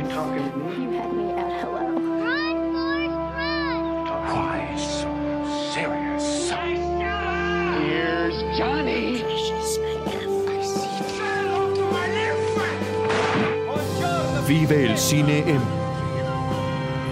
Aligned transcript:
You 0.00 0.08
talking 0.08 0.50
to 0.50 0.56
me? 0.56 0.84
You 0.84 0.90
had 0.92 1.12
me 1.12 1.30
at 1.32 1.60
hello. 1.60 1.92
Run, 2.24 2.72
Forrest, 2.72 3.20
run! 3.36 4.08
Why 4.32 4.74
so 4.80 5.12
serious? 5.74 6.48
Here's 7.76 8.36
Johnny. 8.56 9.22
Vive 14.48 14.86
el 14.86 14.96
cine 14.96 15.44
en 15.46 15.60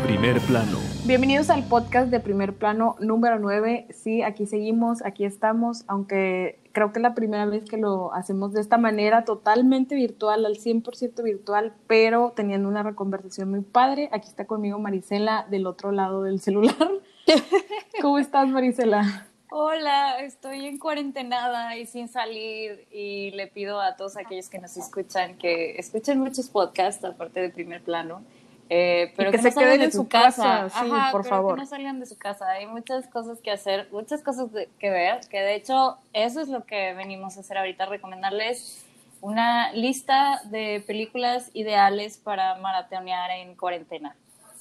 primer 0.06 0.40
plano. 0.40 0.78
Bienvenidos 1.04 1.50
al 1.50 1.64
podcast 1.64 2.10
de 2.10 2.20
primer 2.20 2.54
plano 2.54 2.96
número 3.00 3.38
9. 3.38 3.88
Sí, 3.90 4.22
aquí 4.22 4.46
seguimos, 4.46 5.04
aquí 5.04 5.26
estamos, 5.26 5.84
aunque 5.88 6.57
creo 6.72 6.92
que 6.92 6.98
es 6.98 7.02
la 7.02 7.14
primera 7.14 7.46
vez 7.46 7.64
que 7.64 7.76
lo 7.76 8.12
hacemos 8.14 8.52
de 8.52 8.60
esta 8.60 8.78
manera, 8.78 9.24
totalmente 9.24 9.94
virtual, 9.94 10.46
al 10.46 10.56
100% 10.56 11.22
virtual, 11.22 11.74
pero 11.86 12.32
teniendo 12.34 12.68
una 12.68 12.94
conversación 12.94 13.50
muy 13.50 13.60
padre. 13.60 14.08
Aquí 14.12 14.28
está 14.28 14.46
conmigo 14.46 14.78
Marisela 14.78 15.46
del 15.50 15.66
otro 15.66 15.92
lado 15.92 16.22
del 16.22 16.40
celular. 16.40 16.90
¿Cómo 18.02 18.18
estás, 18.18 18.48
Marisela? 18.48 19.28
Hola, 19.50 20.20
estoy 20.20 20.66
en 20.66 20.78
cuarentenada 20.78 21.74
y 21.78 21.86
sin 21.86 22.08
salir 22.08 22.86
y 22.90 23.30
le 23.30 23.46
pido 23.46 23.80
a 23.80 23.96
todos 23.96 24.18
aquellos 24.18 24.50
que 24.50 24.58
nos 24.58 24.76
escuchan 24.76 25.38
que 25.38 25.76
escuchen 25.78 26.18
muchos 26.18 26.50
podcasts 26.50 27.02
aparte 27.02 27.40
de 27.40 27.48
primer 27.48 27.82
plano. 27.82 28.22
Eh, 28.70 29.12
pero 29.16 29.30
que 29.30 29.38
que, 29.38 29.42
se 29.42 29.50
no 29.50 29.56
queden 29.60 29.78
de 29.78 29.84
en 29.86 29.92
su 29.92 30.08
casa, 30.08 30.42
casa, 30.64 30.80
sí, 30.84 30.90
Ajá, 30.92 31.10
por 31.10 31.22
pero 31.22 31.34
favor. 31.36 31.54
que 31.54 31.60
no 31.62 31.66
salgan 31.66 32.00
de 32.00 32.06
su 32.06 32.18
casa. 32.18 32.50
Hay 32.50 32.66
muchas 32.66 33.06
cosas 33.06 33.40
que 33.40 33.50
hacer, 33.50 33.88
muchas 33.92 34.22
cosas 34.22 34.52
de- 34.52 34.68
que 34.78 34.90
ver, 34.90 35.20
que 35.30 35.40
de 35.40 35.54
hecho 35.54 35.96
eso 36.12 36.40
es 36.40 36.48
lo 36.48 36.64
que 36.64 36.92
venimos 36.94 37.36
a 37.36 37.40
hacer 37.40 37.56
ahorita, 37.56 37.86
recomendarles 37.86 38.84
una 39.20 39.72
lista 39.72 40.40
de 40.44 40.82
películas 40.86 41.50
ideales 41.54 42.18
para 42.18 42.56
maratonear 42.56 43.30
en 43.32 43.54
cuarentena. 43.56 44.14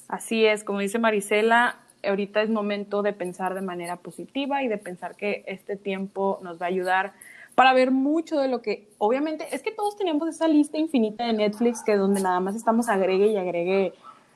Así 0.08 0.46
es, 0.46 0.64
como 0.64 0.78
dice 0.80 0.98
Marisela, 0.98 1.76
ahorita 2.02 2.40
es 2.42 2.48
momento 2.48 3.02
de 3.02 3.12
pensar 3.12 3.54
de 3.54 3.60
manera 3.60 3.96
positiva 3.96 4.62
y 4.62 4.68
de 4.68 4.78
pensar 4.78 5.16
que 5.16 5.44
este 5.46 5.76
tiempo 5.76 6.38
nos 6.42 6.60
va 6.60 6.66
a 6.66 6.68
ayudar 6.70 7.12
para 7.58 7.72
ver 7.72 7.90
mucho 7.90 8.38
de 8.38 8.46
lo 8.46 8.62
que, 8.62 8.88
obviamente, 8.98 9.48
es 9.50 9.64
que 9.64 9.72
todos 9.72 9.96
tenemos 9.96 10.28
esa 10.28 10.46
lista 10.46 10.78
infinita 10.78 11.26
de 11.26 11.32
Netflix 11.32 11.82
que 11.82 11.96
donde 11.96 12.20
nada 12.20 12.38
más 12.38 12.54
estamos 12.54 12.88
agregue 12.88 13.26
y 13.26 13.36
agregue 13.36 13.94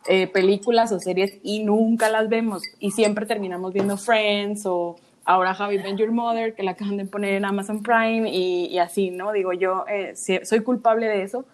eh, 0.08 0.26
películas 0.26 0.90
o 0.90 0.98
series 0.98 1.38
y 1.44 1.62
nunca 1.62 2.08
las 2.08 2.28
vemos 2.28 2.64
y 2.80 2.90
siempre 2.90 3.24
terminamos 3.24 3.72
viendo 3.72 3.96
Friends 3.96 4.66
o 4.66 4.96
ahora 5.24 5.54
Javi 5.54 5.78
Ben 5.78 5.96
Your 5.96 6.10
Mother 6.10 6.56
que 6.56 6.64
la 6.64 6.72
acaban 6.72 6.96
de 6.96 7.04
poner 7.04 7.34
en 7.34 7.44
Amazon 7.44 7.84
Prime 7.84 8.28
y, 8.28 8.66
y 8.66 8.80
así, 8.80 9.12
¿no? 9.12 9.30
Digo, 9.30 9.52
yo 9.52 9.84
eh, 9.86 10.14
soy 10.16 10.60
culpable 10.64 11.06
de 11.06 11.22
eso, 11.22 11.44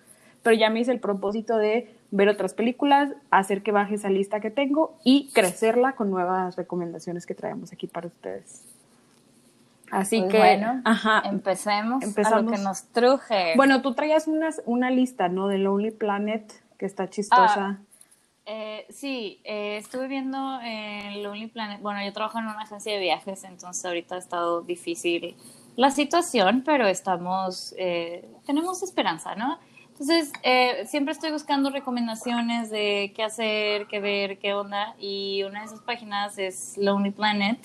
pero 0.43 0.57
ya 0.57 0.71
me 0.71 0.81
hice 0.81 0.93
el 0.93 1.01
propósito 1.01 1.59
de 1.59 1.95
ver 2.11 2.31
otras 2.31 2.55
películas, 2.55 3.13
hacer 3.31 3.63
que 3.63 3.73
baje 3.73 3.97
esa 3.97 4.09
lista 4.09 4.41
que 4.41 4.51
tengo 4.51 4.97
y 5.05 5.29
crecerla 5.35 5.97
con 5.97 6.09
nuevas 6.11 6.57
recomendaciones 6.57 7.27
que 7.27 7.35
traemos 7.35 7.75
aquí 7.75 7.87
para 7.89 8.07
ustedes. 8.07 8.65
Así 9.91 10.21
Pues 10.21 10.33
que, 10.33 10.39
bueno, 10.39 10.83
ajá. 10.85 11.23
empecemos, 11.25 12.03
a 12.03 12.07
empezamos. 12.07 12.45
lo 12.45 12.51
que 12.51 12.59
nos 12.59 12.85
truje. 12.93 13.55
Bueno, 13.57 13.83
tú 13.83 13.95
traías 13.95 14.27
unas, 14.27 14.63
una 14.67 14.91
lista, 14.91 15.29
¿no? 15.29 15.49
De 15.49 15.59
Lonely 15.59 15.93
Planet, 15.93 16.53
que 16.79 16.87
está 16.87 17.09
chistosa. 17.09 17.79
Eh, 18.47 18.87
sí, 18.89 19.41
eh, 19.45 19.77
estuve 19.77 20.09
viendo 20.09 20.61
en 20.63 21.23
Lonely 21.23 21.49
Planet. 21.49 21.81
Bueno, 21.83 22.03
yo 22.05 22.13
trabajo 22.13 22.39
en 22.39 22.45
una 22.45 22.63
agencia 22.63 22.93
de 22.93 22.99
viajes, 22.99 23.45
entonces 23.45 23.85
ahorita 23.85 24.15
ha 24.15 24.19
estado 24.19 24.63
difícil 24.63 25.37
la 25.77 25.91
situación, 25.91 26.63
pero 26.65 26.87
estamos, 26.87 27.75
eh, 27.79 28.29
tenemos 28.47 28.83
esperanza, 28.83 29.35
¿no? 29.35 29.59
Entonces, 29.91 30.33
eh, 30.43 30.87
siempre 30.87 31.13
estoy 31.13 31.31
buscando 31.31 31.71
recomendaciones 31.71 32.71
de 32.71 33.13
qué 33.15 33.25
hacer, 33.25 33.87
qué 33.87 34.01
ver, 34.01 34.39
qué 34.39 34.55
onda, 34.55 34.95
y 34.99 35.43
una 35.43 35.61
de 35.61 35.67
esas 35.67 35.81
páginas 35.81 36.39
es 36.39 36.77
Lonely 36.79 37.11
Planet. 37.11 37.59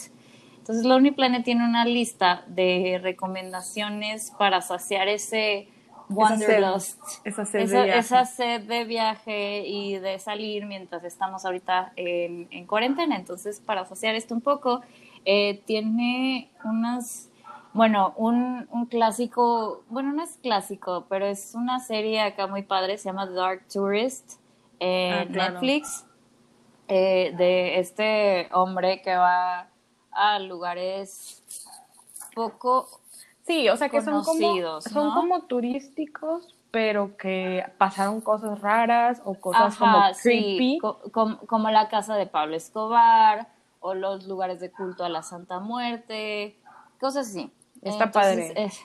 Entonces, 0.63 0.85
Lonely 0.85 1.11
Planet 1.11 1.43
tiene 1.43 1.65
una 1.65 1.83
lista 1.83 2.45
de 2.47 2.97
recomendaciones 3.03 4.31
para 4.39 4.61
saciar 4.61 5.09
ese 5.09 5.67
wanderlust, 6.07 7.01
esa 7.25 7.43
sed 7.43 7.59
de 7.59 7.65
esa, 7.65 7.83
viaje. 7.83 7.99
esa 7.99 8.23
sed 8.25 8.61
de 8.61 8.85
viaje 8.85 9.67
y 9.67 9.97
de 9.97 10.19
salir 10.19 10.65
mientras 10.65 11.03
estamos 11.03 11.43
ahorita 11.43 11.91
en, 11.97 12.47
en 12.49 12.65
cuarentena. 12.65 13.17
Entonces, 13.17 13.59
para 13.59 13.83
saciar 13.83 14.15
esto 14.15 14.33
un 14.33 14.39
poco, 14.39 14.79
eh, 15.25 15.61
tiene 15.65 16.49
unas, 16.63 17.29
bueno, 17.73 18.13
un, 18.15 18.65
un 18.71 18.85
clásico, 18.85 19.83
bueno, 19.89 20.13
no 20.13 20.23
es 20.23 20.39
clásico, 20.41 21.07
pero 21.09 21.25
es 21.25 21.55
una 21.55 21.81
serie 21.81 22.21
acá 22.21 22.47
muy 22.47 22.63
padre, 22.63 22.97
se 22.97 23.09
llama 23.09 23.25
Dark 23.25 23.67
Tourist 23.67 24.39
en 24.79 25.13
Ah, 25.13 25.25
claro. 25.29 25.53
Netflix, 25.55 26.05
eh, 26.87 27.33
de 27.35 27.79
este 27.79 28.47
hombre 28.53 29.01
que 29.01 29.13
va 29.13 29.67
a 30.15 30.39
lugares 30.39 31.41
poco 32.35 32.87
Sí, 33.45 33.67
o 33.67 33.75
sea 33.75 33.89
que 33.89 34.01
son 34.01 34.23
como, 34.23 35.13
como 35.13 35.41
turísticos, 35.41 36.55
pero 36.71 37.17
que 37.17 37.65
pasaron 37.77 38.21
cosas 38.21 38.61
raras 38.61 39.21
o 39.25 39.35
cosas 39.35 39.73
Ajá, 39.75 39.79
como 39.79 40.13
sí, 40.13 40.21
creepy. 40.21 40.77
co- 40.79 40.99
com- 41.11 41.35
como 41.45 41.69
la 41.69 41.89
casa 41.89 42.15
de 42.15 42.25
Pablo 42.25 42.55
Escobar 42.55 43.49
o 43.81 43.95
los 43.95 44.27
lugares 44.27 44.61
de 44.61 44.71
culto 44.71 45.03
a 45.03 45.09
la 45.09 45.23
Santa 45.23 45.59
Muerte, 45.59 46.57
cosas 47.01 47.27
así. 47.27 47.51
Está 47.81 48.05
Entonces, 48.05 48.51
padre. 48.53 48.63
es- 48.63 48.79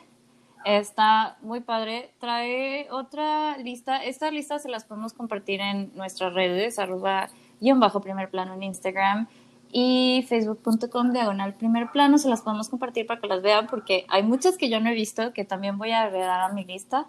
está 0.64 1.36
muy 1.40 1.60
padre. 1.60 2.12
Trae 2.18 2.90
otra 2.90 3.56
lista. 3.58 4.02
Esta 4.02 4.28
lista 4.32 4.58
se 4.58 4.68
las 4.68 4.82
podemos 4.84 5.12
compartir 5.12 5.60
en 5.60 5.94
nuestras 5.94 6.34
redes, 6.34 6.80
arroba 6.80 7.28
guion 7.60 7.78
bajo 7.78 8.00
primer 8.00 8.28
plano 8.28 8.54
en 8.54 8.64
Instagram 8.64 9.28
y 9.70 10.24
facebook.com 10.28 11.12
diagonal 11.12 11.54
primer 11.54 11.90
plano. 11.90 12.18
Se 12.18 12.28
las 12.28 12.42
podemos 12.42 12.68
compartir 12.68 13.06
para 13.06 13.20
que 13.20 13.26
las 13.28 13.42
vean 13.42 13.66
porque 13.66 14.06
hay 14.08 14.22
muchas 14.22 14.56
que 14.56 14.68
yo 14.70 14.80
no 14.80 14.88
he 14.90 14.94
visto 14.94 15.32
que 15.32 15.44
también 15.44 15.78
voy 15.78 15.90
a 15.92 16.02
agregar 16.02 16.40
a 16.40 16.52
mi 16.52 16.64
lista. 16.64 17.06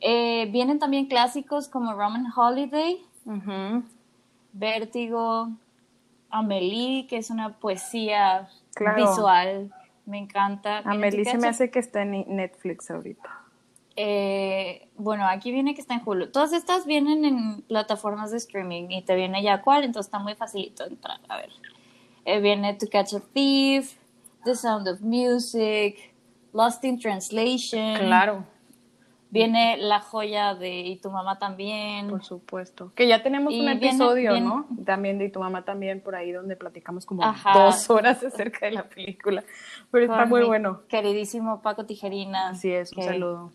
Eh, 0.00 0.48
vienen 0.52 0.78
también 0.78 1.06
clásicos 1.06 1.68
como 1.68 1.92
Roman 1.94 2.26
Holiday, 2.34 2.98
Ujú. 3.24 3.82
Vértigo, 4.52 5.48
Amelie, 6.30 7.06
que 7.06 7.16
es 7.18 7.30
una 7.30 7.58
poesía 7.58 8.48
Claro. 8.74 8.96
visual. 9.08 9.72
Me 10.04 10.18
encanta. 10.18 10.78
Amelie 10.84 11.24
se 11.24 11.38
me 11.38 11.48
hace 11.48 11.70
que 11.70 11.78
está 11.78 12.02
en 12.02 12.24
Netflix 12.36 12.90
ahorita. 12.90 13.28
Eh, 13.96 14.88
bueno, 14.96 15.26
aquí 15.26 15.50
viene 15.52 15.74
que 15.74 15.80
está 15.80 15.94
en 15.94 16.02
Hulu. 16.04 16.30
Todas 16.30 16.52
estas 16.52 16.84
vienen 16.86 17.24
en 17.24 17.62
plataformas 17.62 18.30
de 18.30 18.36
streaming 18.36 18.90
y 18.90 19.02
te 19.02 19.14
viene 19.14 19.42
ya 19.42 19.62
cuál, 19.62 19.84
entonces 19.84 20.08
está 20.08 20.18
muy 20.18 20.34
facilito 20.34 20.84
entrar. 20.84 21.18
A 21.28 21.38
ver. 21.38 21.50
Eh, 22.26 22.40
viene 22.40 22.74
To 22.74 22.86
Catch 22.90 23.14
a 23.14 23.20
Thief, 23.32 23.94
The 24.44 24.54
Sound 24.54 24.86
of 24.88 25.00
Music, 25.00 25.96
Lost 26.52 26.84
in 26.84 26.98
Translation. 26.98 27.96
Claro, 27.98 28.44
Viene 29.28 29.76
La 29.76 30.00
Joya 30.00 30.54
de 30.54 30.80
Y 30.82 30.96
tu 30.96 31.10
mamá 31.10 31.38
también. 31.38 32.08
por 32.08 32.22
supuesto. 32.24 32.92
Que 32.94 33.08
ya 33.08 33.22
tenemos 33.24 33.52
Y 33.52 33.58
un 33.60 33.66
viene- 33.66 33.86
episodio, 33.88 34.32
viene- 34.32 34.46
¿no? 34.46 34.66
También 34.84 35.18
de 35.18 35.28
tu 35.28 35.40
mamá 35.40 35.64
también 35.64 36.00
por 36.00 36.14
ahí 36.14 36.30
donde 36.32 36.56
platicamos 36.56 37.04
como 37.04 37.24
Ajá. 37.24 37.52
dos 37.58 37.90
horas 37.90 38.22
acerca 38.22 38.66
de 38.66 38.72
la 38.72 38.88
película. 38.88 39.42
Pero 39.90 40.04
está 40.06 40.26
muy 40.26 40.44
bueno. 40.44 40.82
Queridísimo 40.88 41.60
Paco 41.60 41.84
Tijerina. 41.84 42.50
Así 42.50 42.70
es, 42.70 42.92
un 42.92 42.98
que, 43.02 43.08
saludo. 43.08 43.52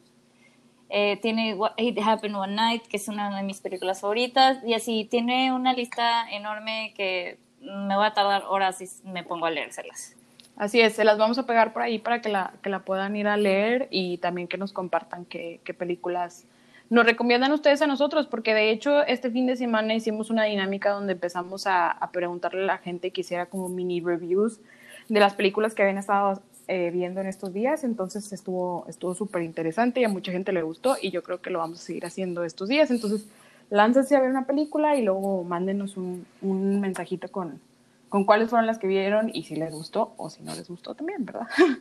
Eh, 0.92 1.18
tiene 1.22 1.58
It 1.78 1.98
Happened 2.04 2.36
One 2.36 2.54
Night, 2.54 2.84
que 2.84 2.98
es 2.98 3.08
una 3.08 3.36
de 3.36 3.44
mis 3.44 3.62
películas 3.62 4.02
favoritas. 4.02 4.58
Y 4.66 4.74
así, 4.74 5.08
tiene 5.10 5.54
una 5.54 5.74
lista 5.74 6.30
enorme 6.30 6.94
que 6.96 7.38
me 7.62 7.96
voy 7.96 8.06
a 8.06 8.14
tardar 8.14 8.44
horas 8.48 8.82
y 8.82 9.08
me 9.08 9.24
pongo 9.24 9.46
a 9.46 9.52
leérselas. 9.52 10.16
Así 10.58 10.82
es, 10.82 10.94
se 10.94 11.06
las 11.06 11.18
vamos 11.18 11.38
a 11.38 11.46
pegar 11.46 11.74
por 11.74 11.82
ahí 11.82 11.98
para 11.98 12.22
que 12.22 12.30
la, 12.30 12.54
que 12.62 12.70
la 12.70 12.80
puedan 12.80 13.16
ir 13.16 13.28
a 13.28 13.38
leer 13.38 13.88
y 13.90 14.18
también 14.18 14.48
que 14.48 14.58
nos 14.58 14.74
compartan 14.74 15.26
qué, 15.26 15.60
qué 15.64 15.74
películas 15.74 16.46
nos 16.90 17.06
recomiendan 17.06 17.54
ustedes 17.54 17.82
a 17.82 17.88
nosotros, 17.88 18.28
porque 18.28 18.54
de 18.54 18.70
hecho 18.70 19.02
este 19.06 19.32
fin 19.32 19.48
de 19.48 19.56
semana 19.56 19.94
hicimos 19.94 20.30
una 20.30 20.44
dinámica 20.44 20.90
donde 20.90 21.14
empezamos 21.14 21.66
a, 21.66 21.90
a 21.90 22.12
preguntarle 22.12 22.64
a 22.64 22.66
la 22.66 22.78
gente 22.80 23.12
que 23.12 23.22
hiciera 23.22 23.46
como 23.46 23.70
mini 23.70 24.02
reviews 24.02 24.60
de 25.08 25.20
las 25.22 25.34
películas 25.34 25.74
que 25.74 25.84
habían 25.84 25.98
estado 25.98 26.42
eh, 26.68 26.92
viendo 26.92 27.22
en 27.22 27.28
estos 27.28 27.54
días, 27.54 27.84
entonces 27.84 28.32
estuvo 28.34 28.86
estuvo 28.88 29.16
súper 29.16 29.42
interesante 29.44 30.00
y 30.02 30.04
a 30.04 30.10
mucha 30.10 30.32
gente 30.32 30.52
le 30.54 30.62
gustó 30.62 30.96
y 31.02 31.12
yo 31.12 31.24
creo 31.24 31.42
que 31.42 31.50
lo 31.50 31.60
vamos 31.60 31.80
a 31.80 31.84
seguir 31.84 32.06
haciendo 32.06 32.44
estos 32.44 32.70
días, 32.70 32.92
entonces 32.92 33.28
láncense 33.70 34.16
a 34.16 34.20
ver 34.22 34.30
una 34.30 34.46
película 34.46 34.96
y 34.96 35.04
luego 35.04 35.44
mándenos 35.44 35.98
un, 35.98 36.26
un 36.42 36.80
mensajito 36.82 37.30
con, 37.32 37.60
con 38.10 38.26
cuáles 38.26 38.50
fueron 38.50 38.68
las 38.68 38.78
que 38.78 38.88
vieron 38.88 39.32
y 39.34 39.44
si 39.44 39.56
les 39.56 39.72
gustó 39.74 40.14
o 40.18 40.30
si 40.30 40.44
no 40.44 40.54
les 40.56 40.68
gustó 40.68 40.94
también, 40.96 41.26
¿verdad? 41.26 41.48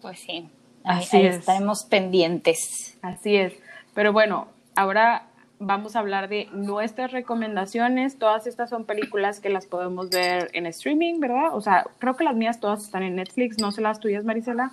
Pues 0.00 0.18
sí, 0.18 0.48
ahí, 0.82 1.02
Así 1.04 1.16
ahí 1.18 1.26
es. 1.26 1.36
estaremos 1.36 1.84
pendientes. 1.84 2.98
Así 3.02 3.36
es. 3.36 3.52
Pero 3.94 4.12
bueno, 4.12 4.48
ahora 4.74 5.28
vamos 5.62 5.96
a 5.96 6.00
hablar 6.00 6.28
de 6.28 6.48
nuestras 6.52 7.12
recomendaciones. 7.12 8.18
Todas 8.18 8.46
estas 8.46 8.70
son 8.70 8.84
películas 8.84 9.40
que 9.40 9.48
las 9.48 9.66
podemos 9.66 10.10
ver 10.10 10.50
en 10.52 10.66
streaming, 10.66 11.20
¿verdad? 11.20 11.54
O 11.54 11.60
sea, 11.60 11.86
creo 11.98 12.16
que 12.16 12.24
las 12.24 12.34
mías 12.34 12.60
todas 12.60 12.82
están 12.82 13.02
en 13.02 13.16
Netflix, 13.16 13.58
no 13.58 13.72
sé 13.72 13.80
las 13.80 14.00
tuyas, 14.00 14.24
Marisela. 14.24 14.72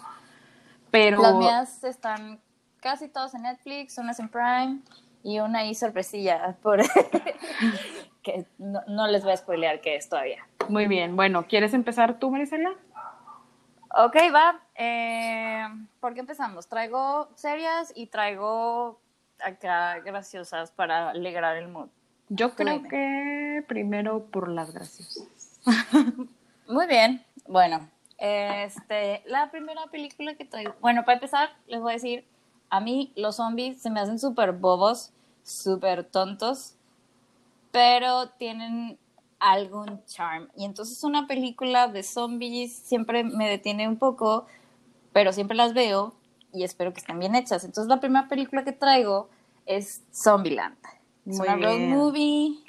Pero 0.91 1.21
Las 1.21 1.35
mías 1.35 1.83
están 1.83 2.39
casi 2.79 3.07
todas 3.07 3.35
en 3.35 3.43
Netflix, 3.43 3.97
unas 3.97 4.19
en 4.19 4.29
Prime 4.29 4.79
y 5.23 5.39
una 5.39 5.59
ahí 5.59 5.75
sorpresilla 5.75 6.55
por 6.63 6.81
que 8.23 8.45
no, 8.57 8.81
no 8.87 9.07
les 9.07 9.23
voy 9.23 9.33
a 9.33 9.37
spoilear 9.37 9.81
qué 9.81 9.95
es 9.95 10.09
todavía. 10.09 10.45
Muy 10.67 10.87
bien. 10.87 11.15
Bueno, 11.15 11.45
¿quieres 11.47 11.73
empezar 11.73 12.19
tú, 12.19 12.31
Marisela? 12.31 12.71
Ok, 13.91 14.15
va. 14.33 14.59
Eh, 14.75 15.65
¿Por 15.99 16.13
qué 16.13 16.19
empezamos? 16.19 16.67
Traigo 16.67 17.29
serias 17.35 17.91
y 17.95 18.07
traigo 18.07 18.99
acá 19.43 19.99
graciosas 19.99 20.71
para 20.71 21.09
alegrar 21.09 21.57
el 21.57 21.67
mood. 21.67 21.89
Yo 22.29 22.55
creo 22.55 22.75
dime. 22.75 22.89
que 22.89 23.65
primero 23.67 24.25
por 24.25 24.49
las 24.49 24.71
graciosas. 24.71 25.27
Muy 26.67 26.87
bien. 26.87 27.25
Bueno, 27.47 27.89
este, 28.17 29.23
la 29.25 29.49
primera 29.49 29.87
película 29.87 30.35
que 30.35 30.45
traigo. 30.45 30.75
Bueno, 30.81 31.03
para 31.05 31.15
empezar, 31.15 31.49
les 31.67 31.79
voy 31.79 31.91
a 31.91 31.93
decir, 31.93 32.25
a 32.69 32.79
mí 32.79 33.11
los 33.15 33.37
zombies 33.37 33.81
se 33.81 33.89
me 33.89 33.99
hacen 33.99 34.19
súper 34.19 34.51
bobos, 34.51 35.11
súper 35.43 36.03
tontos, 36.03 36.75
pero 37.71 38.29
tienen 38.29 38.99
algún 39.39 40.03
charm. 40.05 40.49
Y 40.55 40.65
entonces 40.65 41.03
una 41.03 41.27
película 41.27 41.87
de 41.87 42.03
zombies 42.03 42.73
siempre 42.73 43.23
me 43.23 43.49
detiene 43.49 43.87
un 43.87 43.97
poco, 43.97 44.45
pero 45.13 45.33
siempre 45.33 45.57
las 45.57 45.73
veo 45.73 46.13
y 46.53 46.63
espero 46.63 46.93
que 46.93 46.99
estén 46.99 47.19
bien 47.19 47.35
hechas. 47.35 47.63
Entonces 47.63 47.89
la 47.89 47.99
primera 47.99 48.27
película 48.27 48.63
que 48.63 48.71
traigo 48.71 49.29
es 49.65 50.01
Zombieland. 50.13 50.77
Es 51.25 51.37
Muy 51.37 51.47
una 51.47 51.57
road 51.57 51.77
bien. 51.77 51.89
movie 51.91 52.59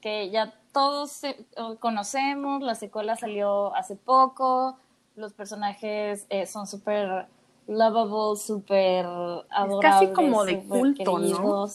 que 0.00 0.30
ya 0.30 0.54
todos 0.72 1.24
eh, 1.24 1.46
conocemos, 1.80 2.62
la 2.62 2.74
secuela 2.74 3.16
salió 3.16 3.74
hace 3.74 3.96
poco, 3.96 4.78
los 5.14 5.32
personajes 5.32 6.26
eh, 6.28 6.46
son 6.46 6.66
súper 6.66 7.26
lovable, 7.66 8.38
súper 8.38 9.06
adorables. 9.50 9.80
casi 9.80 10.12
como 10.12 10.44
de 10.44 10.62
culto, 10.64 11.18
¿no? 11.18 11.66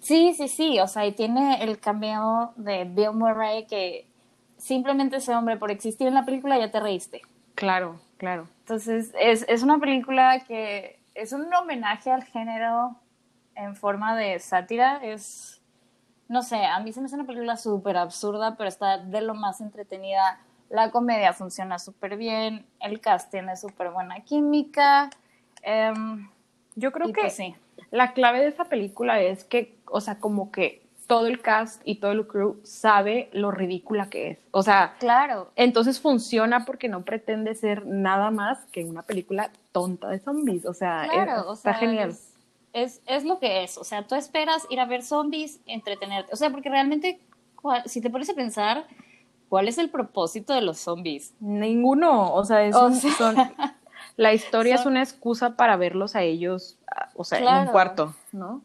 Sí, 0.00 0.32
sí, 0.34 0.48
sí, 0.48 0.80
o 0.80 0.86
sea, 0.86 1.06
y 1.06 1.12
tiene 1.12 1.62
el 1.62 1.78
cameo 1.78 2.52
de 2.56 2.84
Bill 2.84 3.12
Murray 3.12 3.66
que 3.66 4.06
simplemente 4.56 5.16
ese 5.16 5.34
hombre 5.34 5.56
por 5.56 5.70
existir 5.70 6.06
en 6.06 6.14
la 6.14 6.24
película 6.24 6.58
ya 6.58 6.70
te 6.70 6.80
reíste. 6.80 7.22
Claro, 7.54 8.00
claro. 8.16 8.48
Entonces, 8.68 9.14
es, 9.18 9.46
es 9.48 9.62
una 9.62 9.78
película 9.78 10.40
que 10.46 11.00
es 11.14 11.32
un 11.32 11.52
homenaje 11.54 12.10
al 12.10 12.22
género 12.22 12.96
en 13.54 13.74
forma 13.74 14.14
de 14.14 14.38
sátira. 14.40 15.00
Es, 15.02 15.62
no 16.28 16.42
sé, 16.42 16.66
a 16.66 16.78
mí 16.80 16.92
se 16.92 17.00
me 17.00 17.06
hace 17.06 17.14
una 17.14 17.24
película 17.24 17.56
súper 17.56 17.96
absurda, 17.96 18.56
pero 18.58 18.68
está 18.68 18.98
de 18.98 19.22
lo 19.22 19.32
más 19.32 19.62
entretenida. 19.62 20.38
La 20.68 20.90
comedia 20.90 21.32
funciona 21.32 21.78
súper 21.78 22.18
bien, 22.18 22.66
el 22.80 23.00
cast 23.00 23.30
tiene 23.30 23.56
súper 23.56 23.88
buena 23.88 24.20
química. 24.20 25.08
em, 25.62 26.28
Yo 26.76 26.92
creo 26.92 27.06
que 27.10 27.22
pues 27.22 27.36
sí. 27.36 27.56
la 27.90 28.12
clave 28.12 28.40
de 28.40 28.48
esa 28.48 28.66
película 28.66 29.18
es 29.22 29.44
que, 29.44 29.78
o 29.86 30.02
sea, 30.02 30.18
como 30.20 30.50
que 30.52 30.82
todo 31.08 31.26
el 31.26 31.40
cast 31.40 31.82
y 31.84 31.96
todo 31.96 32.12
el 32.12 32.24
crew 32.28 32.60
sabe 32.62 33.28
lo 33.32 33.50
ridícula 33.50 34.08
que 34.08 34.30
es. 34.30 34.38
O 34.52 34.62
sea, 34.62 34.94
Claro, 35.00 35.50
entonces 35.56 36.00
funciona 36.00 36.64
porque 36.64 36.88
no 36.88 37.02
pretende 37.04 37.56
ser 37.56 37.84
nada 37.86 38.30
más 38.30 38.64
que 38.66 38.84
una 38.84 39.02
película 39.02 39.50
tonta 39.72 40.08
de 40.08 40.20
zombies. 40.20 40.64
O 40.66 40.74
sea, 40.74 41.06
es- 41.06 41.44
o 41.44 41.54
está 41.54 41.72
sea, 41.72 41.80
genial. 41.80 42.10
Es, 42.10 42.34
es, 42.74 43.02
es 43.06 43.24
lo 43.24 43.40
que 43.40 43.64
es. 43.64 43.76
O 43.78 43.82
sea, 43.84 44.06
tú 44.06 44.14
esperas 44.14 44.66
ir 44.70 44.78
a 44.78 44.84
ver 44.84 45.02
zombies, 45.02 45.58
entretenerte. 45.66 46.32
O 46.32 46.36
sea, 46.36 46.50
porque 46.50 46.68
realmente, 46.68 47.18
¿cuál- 47.60 47.82
si 47.86 48.00
te 48.00 48.10
pones 48.10 48.28
a 48.30 48.34
pensar, 48.34 48.86
¿cuál 49.48 49.66
es 49.66 49.78
el 49.78 49.88
propósito 49.90 50.52
de 50.52 50.60
los 50.60 50.78
zombies? 50.78 51.32
Ninguno, 51.40 52.34
o 52.34 52.44
sea, 52.44 52.62
es 52.64 52.76
O 52.76 52.86
un- 52.86 52.94
sea, 52.94 53.12
son- 53.14 53.36
la 54.16 54.34
historia 54.34 54.74
es 54.74 54.84
una 54.84 55.02
excusa 55.02 55.56
para 55.56 55.76
verlos 55.76 56.14
a 56.16 56.22
ellos, 56.22 56.76
ah, 56.94 57.08
o 57.14 57.24
sea, 57.24 57.38
en 57.38 57.66
un 57.66 57.72
cuarto, 57.72 58.14
¿no? 58.32 58.62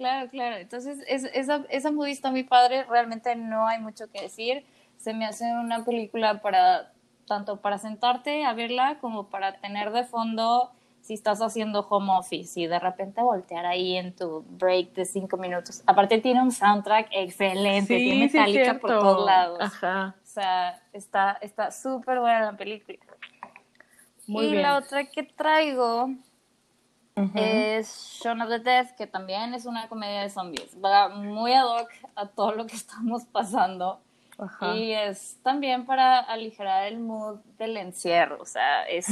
Claro, 0.00 0.30
claro. 0.30 0.56
Entonces, 0.56 1.04
es, 1.06 1.24
esa, 1.34 1.62
esa 1.68 1.90
movie 1.90 2.12
está 2.12 2.30
muy 2.30 2.42
padre. 2.42 2.84
Realmente 2.84 3.36
no 3.36 3.66
hay 3.66 3.78
mucho 3.78 4.10
que 4.10 4.22
decir. 4.22 4.64
Se 4.96 5.12
me 5.12 5.26
hace 5.26 5.44
una 5.52 5.84
película 5.84 6.40
para, 6.40 6.90
tanto 7.26 7.60
para 7.60 7.76
sentarte 7.76 8.46
a 8.46 8.54
verla 8.54 8.96
como 9.02 9.28
para 9.28 9.60
tener 9.60 9.90
de 9.92 10.04
fondo 10.04 10.70
si 11.02 11.12
estás 11.12 11.42
haciendo 11.42 11.80
home 11.80 12.12
office 12.12 12.58
y 12.58 12.66
de 12.66 12.78
repente 12.78 13.20
voltear 13.20 13.66
ahí 13.66 13.98
en 13.98 14.16
tu 14.16 14.42
break 14.48 14.94
de 14.94 15.04
cinco 15.04 15.36
minutos. 15.36 15.82
Aparte 15.84 16.16
tiene 16.16 16.40
un 16.40 16.50
soundtrack 16.50 17.08
excelente, 17.12 17.94
tiene 17.98 18.30
sí 18.30 18.38
es 18.38 18.46
metálica 18.46 18.78
por 18.80 18.88
cierto. 18.88 19.06
todos 19.06 19.26
lados. 19.26 19.58
Ajá. 19.60 20.16
O 20.22 20.26
sea, 20.26 20.82
está 20.94 21.32
está 21.42 21.70
súper 21.70 22.20
buena 22.20 22.40
la 22.52 22.56
película. 22.56 22.98
Muy 24.26 24.46
y 24.46 24.50
bien. 24.52 24.62
la 24.62 24.78
otra 24.78 25.04
que 25.04 25.24
traigo 25.24 26.08
Es 27.34 28.20
Shaun 28.22 28.42
of 28.42 28.48
the 28.48 28.58
Dead, 28.58 28.94
que 28.96 29.06
también 29.06 29.54
es 29.54 29.66
una 29.66 29.88
comedia 29.88 30.22
de 30.22 30.30
zombies. 30.30 30.76
Va 30.82 31.08
muy 31.08 31.52
ad 31.52 31.66
hoc 31.66 31.88
a 32.14 32.26
todo 32.26 32.52
lo 32.52 32.66
que 32.66 32.76
estamos 32.76 33.24
pasando. 33.26 34.00
Ajá. 34.38 34.74
Y 34.74 34.92
es 34.92 35.38
también 35.42 35.84
para 35.84 36.18
aligerar 36.18 36.86
el 36.86 36.98
mood 36.98 37.40
del 37.58 37.76
encierro. 37.76 38.38
O 38.40 38.46
sea, 38.46 38.84
es. 38.84 39.06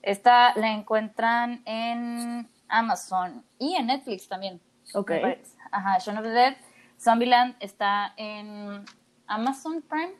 Esta 0.00 0.54
la 0.56 0.72
encuentran 0.72 1.60
en 1.66 2.48
Amazon 2.68 3.44
y 3.58 3.74
en 3.74 3.86
Netflix 3.86 4.28
también. 4.28 4.60
Ok. 4.94 5.12
Ajá, 5.70 5.98
Shaun 5.98 6.18
of 6.18 6.24
the 6.24 6.30
Dead. 6.30 6.56
Zombieland 6.98 7.56
está 7.60 8.14
en 8.16 8.84
Amazon 9.26 9.82
Prime. 9.82 10.14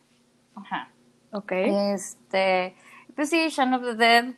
Ajá. 0.56 0.90
Ok. 1.32 1.52
Este, 1.52 2.76
pues 3.14 3.30
sí, 3.30 3.48
Shaun 3.48 3.74
of 3.74 3.82
the 3.82 3.94
Dead. 3.94 4.34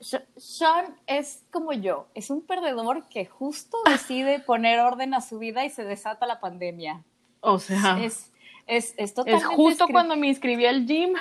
Sean 0.00 0.96
es 1.06 1.44
como 1.50 1.72
yo, 1.72 2.06
es 2.14 2.30
un 2.30 2.42
perdedor 2.42 3.08
que 3.08 3.26
justo 3.26 3.78
decide 3.86 4.40
poner 4.40 4.80
orden 4.80 5.14
a 5.14 5.20
su 5.20 5.38
vida 5.38 5.64
y 5.64 5.70
se 5.70 5.84
desata 5.84 6.26
la 6.26 6.40
pandemia. 6.40 7.02
O 7.40 7.58
sea, 7.58 7.98
Es, 8.02 8.32
es, 8.66 8.94
es 8.96 9.14
es 9.26 9.44
justo 9.44 9.86
cuando 9.88 10.16
me 10.16 10.28
inscribí 10.28 10.66
al 10.66 10.86
gym. 10.86 11.14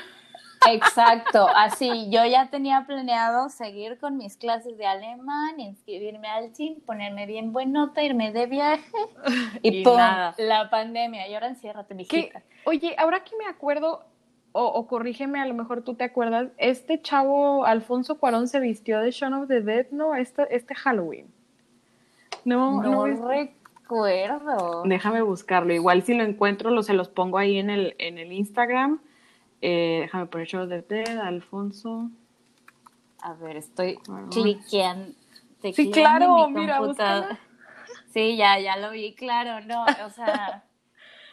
Exacto, 0.67 1.47
así, 1.55 2.09
yo 2.09 2.25
ya 2.25 2.49
tenía 2.49 2.85
planeado 2.87 3.49
seguir 3.49 3.99
con 3.99 4.17
mis 4.17 4.37
clases 4.37 4.77
de 4.77 4.85
alemán, 4.85 5.59
inscribirme 5.59 6.27
al 6.27 6.51
gym, 6.53 6.81
ponerme 6.81 7.25
bien 7.25 7.53
buenota, 7.53 8.01
irme 8.01 8.31
de 8.31 8.47
viaje 8.47 8.91
y, 9.61 9.79
Y 9.79 9.83
¡pum! 9.83 9.97
nada. 9.97 10.35
La 10.37 10.69
pandemia, 10.69 11.27
y 11.27 11.33
ahora 11.35 11.47
enciérrate, 11.47 11.89
Que, 11.89 11.95
mijita. 11.95 12.41
oye, 12.65 12.95
ahora 12.97 13.23
que 13.23 13.35
me 13.37 13.45
acuerdo, 13.45 14.03
o, 14.51 14.65
o 14.65 14.87
corrígeme, 14.87 15.39
a 15.39 15.45
lo 15.45 15.53
mejor 15.53 15.81
tú 15.83 15.95
te 15.95 16.03
acuerdas, 16.03 16.49
este 16.57 17.01
chavo 17.01 17.65
Alfonso 17.65 18.17
Cuarón 18.17 18.47
se 18.47 18.59
vistió 18.59 18.99
de 18.99 19.11
Shaun 19.11 19.33
of 19.33 19.47
the 19.47 19.61
Dead, 19.61 19.87
¿no? 19.91 20.15
Este, 20.15 20.47
este 20.55 20.73
Halloween. 20.75 21.31
No, 22.45 22.81
no, 22.81 23.07
No 23.07 23.27
recuerdo. 23.27 24.83
Déjame 24.85 25.21
buscarlo. 25.21 25.73
Igual 25.73 26.03
si 26.03 26.13
lo 26.13 26.23
encuentro, 26.23 26.71
lo, 26.71 26.83
se 26.83 26.93
los 26.93 27.09
pongo 27.09 27.37
ahí 27.37 27.57
en 27.57 27.69
el, 27.69 27.95
en 27.99 28.17
el 28.17 28.31
Instagram. 28.31 28.99
Eh, 29.61 29.99
déjame 30.01 30.27
poner 30.27 30.47
Shaun 30.47 30.63
of 30.63 30.69
the 30.69 30.95
Dead, 30.95 31.19
Alfonso. 31.19 32.09
A 33.21 33.33
ver, 33.33 33.57
estoy 33.57 33.95
Cuarón. 33.95 34.29
cliqueando. 34.29 35.13
Sí, 35.73 35.91
claro, 35.91 36.45
en 36.47 36.53
mi 36.53 36.61
mira, 36.61 36.79
búscala. 36.79 37.39
Sí, 38.13 38.37
ya, 38.37 38.59
ya 38.59 38.77
lo 38.77 38.91
vi, 38.91 39.13
claro, 39.13 39.65
no, 39.65 39.83
o 40.05 40.09
sea, 40.09 40.63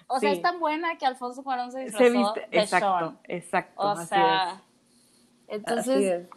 o 0.06 0.20
sea, 0.20 0.30
Sí. 0.30 0.36
es 0.36 0.42
tan 0.42 0.60
buena 0.60 0.96
que 0.98 1.06
Alfonso 1.06 1.42
Cuarón 1.42 1.72
se 1.72 1.78
Se 1.78 1.84
disfrazó 2.10 2.34
viste, 2.34 2.48
de 2.50 2.62
exacto, 2.62 2.98
Sean. 2.98 3.18
exacto. 3.24 3.80
O 3.82 3.88
así 3.88 4.06
sea, 4.08 4.60
es. 5.48 5.58
entonces, 5.58 5.96
Así 5.96 6.04
es. 6.08 6.28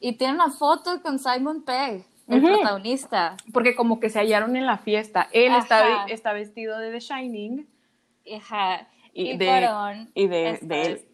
y 0.00 0.12
tiene 0.14 0.34
una 0.34 0.50
foto 0.50 1.00
con 1.02 1.18
Simon 1.18 1.62
Pegg, 1.62 2.04
el 2.28 2.38
Ujú. 2.44 2.54
protagonista. 2.54 3.36
Porque 3.52 3.74
como 3.74 4.00
que 4.00 4.08
se 4.10 4.18
hallaron 4.20 4.56
en 4.56 4.66
la 4.66 4.78
fiesta. 4.78 5.28
Él 5.32 5.52
está, 5.54 6.04
está 6.06 6.32
vestido 6.32 6.78
de 6.78 6.90
The 6.92 7.00
Shining. 7.00 7.68
Ajá. 8.36 8.86
Y 9.12 9.32
Y, 9.32 9.36
de- 9.38 9.46
Cuarón 9.46 10.10
y 10.14 10.26
de- 10.28 10.50
está 10.50 10.66
de 10.66 10.82
él. 10.86 11.04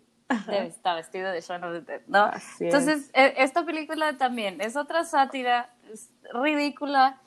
de- 0.47 0.67
está 0.67 0.95
vestido 0.95 1.31
de 1.33 1.41
Shaun 1.41 1.65
of 1.65 1.73
the 1.73 1.81
Dead, 1.93 2.03
¿no? 2.09 2.25
Así 2.25 2.67
es. 2.67 2.75
Entonces, 2.75 3.11
e- 3.15 3.35
esta 3.39 3.65
película 3.65 4.19
también 4.19 4.61
es 4.61 4.77
otra 4.77 5.05
sátira, 5.05 5.71
es 5.91 6.11
ridícula, 6.35 7.19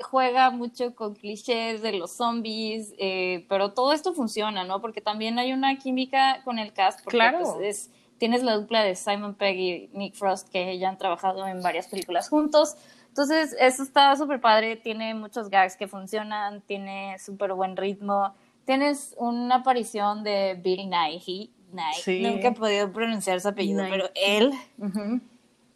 juega 0.00 0.50
mucho 0.50 0.94
con 0.94 1.14
clichés 1.14 1.82
de 1.82 1.92
los 1.92 2.12
zombies, 2.12 2.94
eh, 2.98 3.44
pero 3.48 3.72
todo 3.72 3.92
esto 3.92 4.14
funciona, 4.14 4.64
¿no? 4.64 4.80
Porque 4.80 5.00
también 5.00 5.38
hay 5.38 5.52
una 5.52 5.76
química 5.78 6.40
con 6.44 6.58
el 6.58 6.72
cast, 6.72 7.02
porque 7.04 7.18
Claro. 7.18 7.38
pues, 7.40 7.54
es, 7.60 7.90
tienes 8.18 8.42
la 8.42 8.54
dupla 8.56 8.82
de 8.82 8.94
Simon 8.96 9.34
Pegg 9.34 9.56
y 9.58 9.90
Nick 9.92 10.14
Frost, 10.14 10.48
que 10.48 10.78
ya 10.78 10.88
han 10.88 10.98
trabajado 10.98 11.46
en 11.46 11.62
varias 11.62 11.88
películas 11.88 12.28
juntos. 12.28 12.76
Entonces, 13.08 13.54
eso 13.60 13.82
está 13.82 14.16
súper 14.16 14.40
padre, 14.40 14.76
tiene 14.76 15.14
muchos 15.14 15.50
gags 15.50 15.76
que 15.76 15.86
funcionan, 15.86 16.62
tiene 16.62 17.18
súper 17.18 17.52
buen 17.52 17.76
ritmo. 17.76 18.34
Tienes 18.64 19.14
una 19.18 19.56
aparición 19.56 20.22
de 20.24 20.58
Bill 20.62 20.88
Nighy, 20.88 21.50
Nighy, 21.72 22.00
Sí. 22.02 22.22
nunca 22.22 22.48
he 22.48 22.52
podido 22.52 22.90
pronunciar 22.92 23.40
su 23.40 23.48
apellido, 23.48 23.82
Nighy. 23.82 23.90
pero 23.90 24.10
él, 24.14 24.52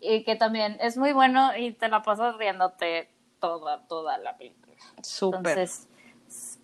y 0.01 0.23
que 0.25 0.37
también 0.37 0.77
es 0.81 0.97
muy 0.97 1.13
bueno 1.13 1.57
y 1.57 1.73
te 1.73 1.89
la 1.89 2.03
pasas 2.03 2.37
riéndote 2.39 3.09
toda, 3.47 3.83
toda 3.87 4.19
la 4.19 4.37
película. 4.37 4.75
Súper. 5.03 5.39
Entonces, 5.59 5.89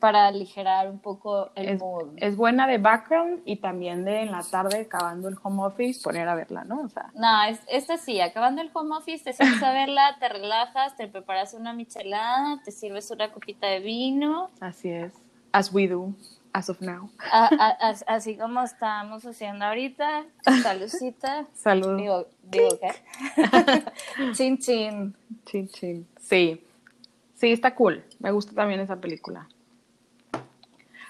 para 0.00 0.26
aligerar 0.26 0.90
un 0.90 0.98
poco 0.98 1.50
el 1.54 1.68
Es, 1.68 1.80
mood. 1.80 2.08
es 2.16 2.36
buena 2.36 2.66
de 2.66 2.78
background 2.78 3.42
y 3.44 3.56
también 3.56 4.04
de 4.04 4.22
en 4.22 4.32
la 4.32 4.42
tarde, 4.42 4.80
acabando 4.80 5.28
el 5.28 5.36
home 5.40 5.62
office, 5.62 6.00
poner 6.02 6.28
a 6.28 6.34
verla, 6.34 6.64
¿no? 6.64 6.80
O 6.82 6.88
sea, 6.88 7.10
No, 7.14 7.44
es, 7.44 7.60
esta 7.68 7.96
sí, 7.96 8.20
acabando 8.20 8.60
el 8.60 8.70
home 8.74 8.96
office, 8.96 9.22
te 9.22 9.32
sientes 9.32 9.62
a 9.62 9.72
verla, 9.72 10.16
te 10.18 10.28
relajas, 10.28 10.96
te 10.96 11.06
preparas 11.06 11.54
una 11.54 11.72
michelada, 11.72 12.60
te 12.64 12.72
sirves 12.72 13.10
una 13.12 13.30
copita 13.30 13.68
de 13.68 13.78
vino, 13.78 14.50
así 14.60 14.90
es. 14.90 15.12
As 15.52 15.72
we 15.72 15.86
do, 15.86 16.12
as 16.52 16.68
of 16.68 16.80
now. 16.80 17.08
a- 17.30 17.46
a- 17.54 17.88
as- 17.90 18.04
así 18.08 18.36
como 18.36 18.60
estamos 18.62 19.24
haciendo 19.24 19.64
ahorita. 19.66 20.24
Saludcita. 20.62 21.46
Salud. 21.54 21.96
Digo, 21.96 22.26
digo 22.42 22.68
¿qué? 22.80 22.92
chin 24.32 24.58
chin. 24.58 25.14
Chin, 25.46 25.68
chin. 25.68 26.08
Sí. 26.18 26.64
Sí, 27.42 27.50
está 27.50 27.74
cool. 27.74 28.04
Me 28.20 28.30
gusta 28.30 28.54
también 28.54 28.78
esa 28.78 29.00
película. 29.00 29.48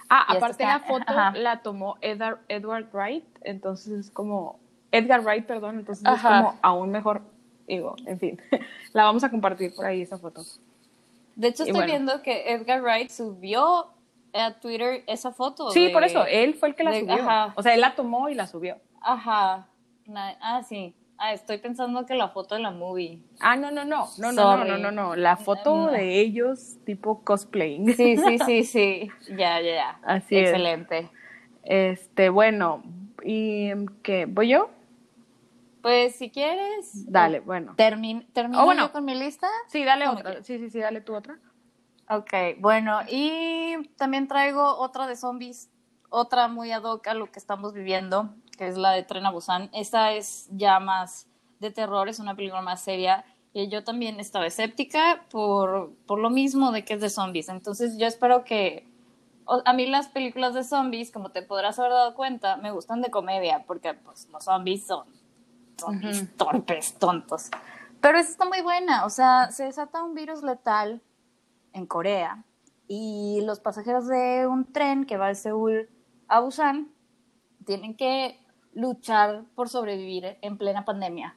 Ah, 0.08 0.24
Y 0.32 0.36
aparte 0.38 0.62
está- 0.62 0.78
la 0.78 0.80
foto 0.80 1.04
ajá. 1.06 1.32
la 1.36 1.60
tomó 1.60 1.98
Edward, 2.00 2.38
Edward 2.48 2.88
Wright, 2.90 3.24
entonces 3.42 4.06
es 4.06 4.10
como 4.10 4.58
Edgar 4.92 5.20
Wright, 5.20 5.44
perdón, 5.44 5.78
entonces 5.80 6.02
Ajá. 6.06 6.16
es 6.38 6.44
como 6.46 6.58
aún 6.62 6.90
mejor. 6.90 7.20
Digo, 7.68 7.96
en 8.06 8.18
fin, 8.18 8.40
la 8.94 9.04
vamos 9.04 9.24
a 9.24 9.30
compartir 9.30 9.74
por 9.74 9.84
ahí 9.84 10.00
esa 10.00 10.16
foto. 10.16 10.40
De 11.36 11.48
hecho, 11.48 11.64
Y 11.64 11.68
estoy 11.68 11.72
bueno. 11.72 11.92
viendo 11.92 12.22
que 12.22 12.50
Edgar 12.54 12.80
Wright 12.80 13.10
subió 13.10 13.88
a 14.32 14.54
Twitter 14.54 15.04
esa 15.06 15.32
foto. 15.32 15.70
Sí, 15.70 15.88
de- 15.88 15.92
por 15.92 16.02
eso, 16.02 16.24
él 16.24 16.54
fue 16.54 16.70
el 16.70 16.74
que 16.74 16.84
la 16.84 16.92
de- 16.92 17.00
subió. 17.00 17.14
ajá. 17.14 17.52
O 17.56 17.62
sea, 17.62 17.74
él 17.74 17.82
la 17.82 17.94
tomó 17.94 18.30
y 18.30 18.34
la 18.34 18.46
subió. 18.46 18.78
Ajá. 19.02 19.66
Ah, 20.40 20.62
sí. 20.66 20.94
Ah, 21.24 21.32
estoy 21.34 21.58
pensando 21.58 22.04
que 22.04 22.16
la 22.16 22.30
foto 22.30 22.56
de 22.56 22.62
la 22.62 22.72
movie. 22.72 23.22
Ah, 23.38 23.54
no, 23.54 23.70
no, 23.70 23.84
no, 23.84 24.08
no, 24.18 24.32
no, 24.32 24.32
no, 24.32 24.56
Sorry. 24.56 24.70
no, 24.70 24.76
no, 24.76 24.90
no, 24.90 25.14
la 25.14 25.36
foto 25.36 25.86
No. 25.86 25.92
de 25.92 26.18
ellos 26.18 26.78
tipo 26.84 27.22
cosplaying. 27.22 27.94
Sí, 27.94 28.16
sí, 28.16 28.38
sí, 28.44 28.64
sí. 28.64 29.08
Ya, 29.28 29.60
ya, 29.60 29.72
ya. 29.74 30.00
Así 30.02 30.36
es. 30.36 30.48
Excelente. 30.48 31.08
Este, 31.62 32.28
bueno, 32.28 32.82
¿y 33.22 33.70
qué? 34.02 34.26
¿Voy 34.26 34.48
yo? 34.48 34.70
Pues 35.80 36.16
si 36.16 36.28
quieres. 36.28 36.90
Dale, 37.08 37.38
bueno. 37.38 37.74
Termin 37.76 38.26
¿Termino 38.32 38.60
Oh, 38.60 38.64
bueno. 38.64 38.86
yo 38.86 38.92
con 38.92 39.04
mi 39.04 39.14
lista? 39.14 39.46
Sí, 39.68 39.84
dale 39.84 40.06
¿Cómo 40.06 40.18
otra. 40.18 40.30
quieres? 40.30 40.46
Sí, 40.48 40.58
sí, 40.58 40.70
sí, 40.70 40.80
dale 40.80 41.02
tú 41.02 41.14
otra. 41.14 41.38
Ok, 42.08 42.32
bueno, 42.58 42.98
y 43.08 43.76
también 43.96 44.26
traigo 44.26 44.76
otra 44.76 45.06
de 45.06 45.14
zombies, 45.14 45.70
otra 46.10 46.48
muy 46.48 46.72
ad 46.72 46.82
hoc 46.82 47.06
a 47.06 47.14
lo 47.14 47.30
que 47.30 47.38
estamos 47.38 47.72
viviendo, 47.74 48.34
que 48.56 48.68
es 48.68 48.76
la 48.76 48.92
de 48.92 49.02
Tren 49.02 49.26
a 49.26 49.30
Busan. 49.30 49.70
Esta 49.72 50.12
es 50.12 50.48
ya 50.50 50.80
más 50.80 51.26
de 51.60 51.70
terror, 51.70 52.08
es 52.08 52.18
una 52.18 52.34
película 52.34 52.62
más 52.62 52.80
seria. 52.80 53.24
Y 53.52 53.68
yo 53.68 53.84
también 53.84 54.18
estaba 54.20 54.46
escéptica 54.46 55.26
por, 55.30 55.92
por 56.06 56.18
lo 56.18 56.30
mismo 56.30 56.72
de 56.72 56.84
que 56.84 56.94
es 56.94 57.00
de 57.00 57.10
zombies. 57.10 57.48
Entonces 57.48 57.98
yo 57.98 58.06
espero 58.06 58.44
que... 58.44 58.88
A 59.64 59.72
mí 59.72 59.86
las 59.86 60.06
películas 60.06 60.54
de 60.54 60.62
zombies, 60.62 61.10
como 61.10 61.30
te 61.30 61.42
podrás 61.42 61.78
haber 61.78 61.90
dado 61.92 62.14
cuenta, 62.14 62.56
me 62.58 62.70
gustan 62.70 63.02
de 63.02 63.10
comedia, 63.10 63.64
porque 63.66 63.92
pues 63.92 64.28
los 64.30 64.44
zombies 64.44 64.86
son 64.86 65.04
zombies 65.78 66.36
torpes, 66.36 66.94
tontos. 66.98 67.50
Pero 68.00 68.18
esta 68.18 68.32
está 68.32 68.44
muy 68.44 68.62
buena, 68.62 69.04
o 69.04 69.10
sea, 69.10 69.50
se 69.50 69.64
desata 69.64 70.02
un 70.02 70.14
virus 70.14 70.42
letal 70.42 71.02
en 71.72 71.86
Corea 71.86 72.44
y 72.88 73.40
los 73.44 73.60
pasajeros 73.60 74.06
de 74.06 74.46
un 74.46 74.72
tren 74.72 75.06
que 75.06 75.16
va 75.16 75.28
de 75.28 75.34
Seúl 75.34 75.88
a 76.28 76.40
Busan 76.40 76.92
tienen 77.64 77.96
que 77.96 78.41
luchar 78.74 79.44
por 79.54 79.68
sobrevivir 79.68 80.36
en 80.40 80.58
plena 80.58 80.84
pandemia 80.84 81.36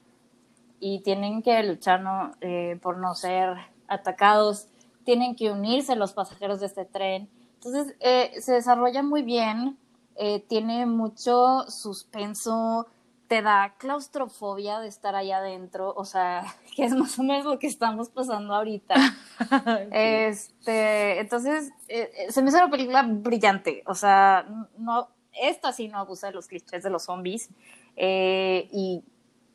y 0.80 1.00
tienen 1.00 1.42
que 1.42 1.62
luchar 1.64 2.02
¿no? 2.02 2.32
Eh, 2.42 2.80
por 2.82 2.98
no 2.98 3.16
ser 3.16 3.58
atacados, 3.88 4.68
tienen 5.04 5.36
que 5.36 5.52
unirse 5.52 5.96
los 5.96 6.14
pasajeros 6.14 6.60
de 6.60 6.68
este 6.68 6.86
tren. 6.86 7.30
Entonces 7.56 7.96
eh, 8.00 8.32
se 8.40 8.54
desarrolla 8.54 9.04
muy 9.04 9.22
bien, 9.22 9.78
eh, 10.16 10.40
tiene 10.48 10.86
mucho 10.86 11.70
suspenso, 11.70 12.88
te 13.28 13.42
da 13.42 13.76
claustrofobia 13.78 14.80
de 14.80 14.88
estar 14.88 15.16
allá 15.16 15.38
adentro, 15.38 15.94
o 15.96 16.06
sea, 16.06 16.44
que 16.76 16.86
es 16.86 16.94
más 16.94 17.18
o 17.20 17.24
menos 17.24 17.46
lo 17.46 17.60
que 17.60 17.68
estamos 17.68 18.10
pasando 18.10 18.54
ahorita. 18.54 18.96
Este, 19.92 21.20
entonces, 21.20 21.72
eh, 21.90 22.10
eh, 22.16 22.32
se 22.32 22.42
me 22.42 22.50
hizo 22.50 22.58
una 22.58 22.70
película 22.70 23.04
brillante. 23.04 23.84
O 23.86 23.94
sea, 23.94 24.46
no, 24.78 25.10
esta 25.42 25.72
sí 25.74 25.88
no 25.88 26.00
abusa 26.00 26.28
de 26.28 26.34
los 26.34 26.48
clichés 26.48 26.84
de 26.84 26.90
los 26.90 27.04
zombies. 27.04 27.50
eh, 27.96 28.68
y 28.72 29.04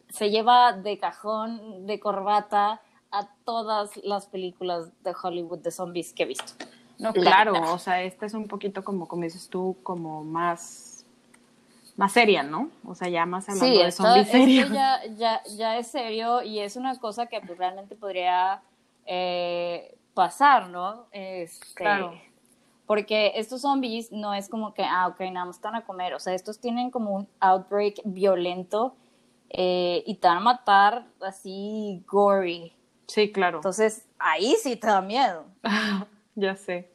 se 0.08 0.30
lleva 0.30 0.72
de 0.72 0.98
cajón, 0.98 1.86
de 1.86 2.00
corbata, 2.00 2.80
a 3.12 3.28
todas 3.44 3.96
las 4.04 4.26
películas 4.26 4.88
de 5.02 5.14
Hollywood 5.20 5.58
de 5.58 5.70
zombies 5.70 6.12
que 6.12 6.24
he 6.24 6.26
visto. 6.26 6.52
No, 6.98 7.12
La 7.14 7.20
claro, 7.22 7.72
o 7.72 7.78
sea, 7.78 8.02
esta 8.02 8.26
es 8.26 8.34
un 8.34 8.46
poquito 8.46 8.84
como, 8.84 9.08
como 9.08 9.22
dices 9.22 9.48
tú, 9.48 9.76
como 9.82 10.22
más, 10.22 11.04
más 11.96 12.12
seria, 12.12 12.42
¿no? 12.42 12.70
O 12.84 12.94
sea, 12.94 13.08
ya 13.08 13.26
más 13.26 13.48
hablando 13.48 13.66
Sí, 13.66 13.82
de 13.82 13.88
esto, 13.88 14.02
zombies 14.02 14.28
esto 14.34 14.74
ya, 14.74 15.00
ya, 15.16 15.42
ya 15.56 15.78
es 15.78 15.86
serio 15.88 16.42
y 16.42 16.60
es 16.60 16.76
una 16.76 16.96
cosa 16.98 17.26
que 17.26 17.40
pues, 17.40 17.58
realmente 17.58 17.96
podría 17.96 18.62
eh, 19.06 19.96
pasar, 20.14 20.68
¿no? 20.68 21.06
Este, 21.12 21.74
Claro. 21.74 22.20
Porque 22.90 23.34
estos 23.36 23.60
zombies 23.60 24.10
no 24.10 24.34
es 24.34 24.48
como 24.48 24.74
que, 24.74 24.82
ah, 24.82 25.06
ok, 25.06 25.20
nada 25.30 25.46
más 25.46 25.54
están 25.54 25.76
a 25.76 25.84
comer. 25.84 26.12
O 26.14 26.18
sea, 26.18 26.34
estos 26.34 26.58
tienen 26.58 26.90
como 26.90 27.12
un 27.12 27.28
outbreak 27.38 28.00
violento 28.04 28.96
eh, 29.48 30.02
y 30.06 30.16
te 30.16 30.26
van 30.26 30.38
a 30.38 30.40
matar 30.40 31.06
así 31.20 32.04
gory. 32.08 32.74
Sí, 33.06 33.30
claro. 33.30 33.58
Entonces, 33.58 34.08
ahí 34.18 34.56
sí 34.60 34.74
te 34.74 34.88
da 34.88 35.02
miedo. 35.02 35.44
ya 36.34 36.56
sé. 36.56 36.90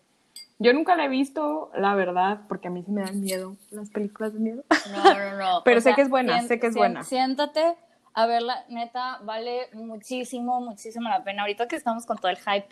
Yo 0.59 0.73
nunca 0.73 0.97
la 0.97 1.05
he 1.05 1.07
visto, 1.07 1.71
la 1.77 1.95
verdad, 1.95 2.41
porque 2.49 2.67
a 2.67 2.71
mí 2.71 2.83
sí 2.83 2.91
me 2.91 3.03
dan 3.03 3.21
miedo 3.21 3.55
las 3.71 3.89
películas 3.89 4.33
de 4.33 4.39
miedo. 4.39 4.63
No, 4.91 5.01
no, 5.01 5.37
no. 5.37 5.61
Pero 5.63 5.77
O 5.77 5.79
sé 5.79 5.83
sea, 5.91 5.95
que 5.95 6.01
es 6.01 6.09
buena, 6.09 6.41
sé 6.41 6.59
que 6.59 6.67
es 6.67 6.75
buena. 6.75 7.05
Siéntate 7.05 7.77
a 8.13 8.25
verla, 8.25 8.65
neta, 8.67 9.19
vale 9.23 9.69
muchísimo, 9.71 10.59
muchísimo 10.59 11.07
la 11.07 11.23
pena. 11.23 11.43
Ahorita 11.43 11.69
que 11.69 11.77
estamos 11.77 12.05
con 12.05 12.17
todo 12.17 12.31
el 12.31 12.37
hype 12.39 12.67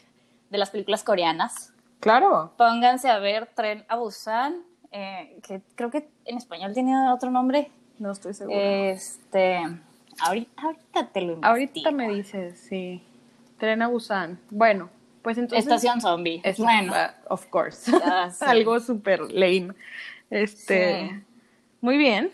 de 0.49 0.57
las 0.57 0.71
películas 0.71 1.05
coreanas, 1.05 1.72
Claro. 2.03 2.51
pónganse 2.57 3.09
a 3.09 3.17
ver 3.19 3.47
Tren 3.55 3.85
a 3.87 3.95
Busan, 3.95 4.61
eh, 4.91 5.39
que 5.41 5.61
creo 5.75 5.89
que 5.89 6.09
en 6.25 6.37
español 6.37 6.73
tiene 6.73 7.09
otro 7.09 7.31
nombre. 7.31 7.71
No 7.97 8.11
estoy 8.11 8.33
segura. 8.33 8.59
Este, 8.59 9.61
ahorita, 10.19 10.61
ahorita 10.61 11.07
te 11.13 11.21
lo 11.21 11.39
Ahorita 11.41 11.79
investigo. 11.79 11.91
me 11.91 12.13
dices, 12.13 12.59
sí. 12.59 13.01
Tren 13.57 13.81
a 13.81 13.87
Busan. 13.87 14.37
Bueno, 14.49 14.89
pues 15.21 15.37
entonces... 15.37 15.65
Estación 15.65 16.01
Zombie. 16.01 16.41
Es, 16.43 16.57
bueno. 16.57 16.91
uh, 16.91 17.33
of 17.33 17.45
course. 17.47 17.89
Ah, 18.03 18.29
sí. 18.37 18.43
Algo 18.45 18.79
súper 18.81 19.31
lame. 19.31 19.73
Este... 20.29 21.07
Sí. 21.09 21.23
Muy 21.79 21.97
bien. 21.97 22.31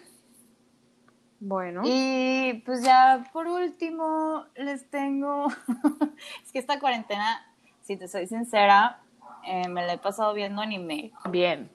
Bueno. 1.39 1.83
Y 1.85 2.61
pues 2.65 2.83
ya 2.83 3.23
por 3.31 3.47
último 3.47 4.45
les 4.55 4.89
tengo, 4.89 5.47
es 6.43 6.51
que 6.51 6.59
esta 6.59 6.79
cuarentena, 6.79 7.45
si 7.81 7.95
te 7.95 8.07
soy 8.07 8.27
sincera, 8.27 8.99
eh, 9.45 9.67
me 9.67 9.85
la 9.85 9.93
he 9.93 9.97
pasado 9.97 10.33
viendo 10.33 10.61
anime. 10.61 11.11
Bien. 11.29 11.69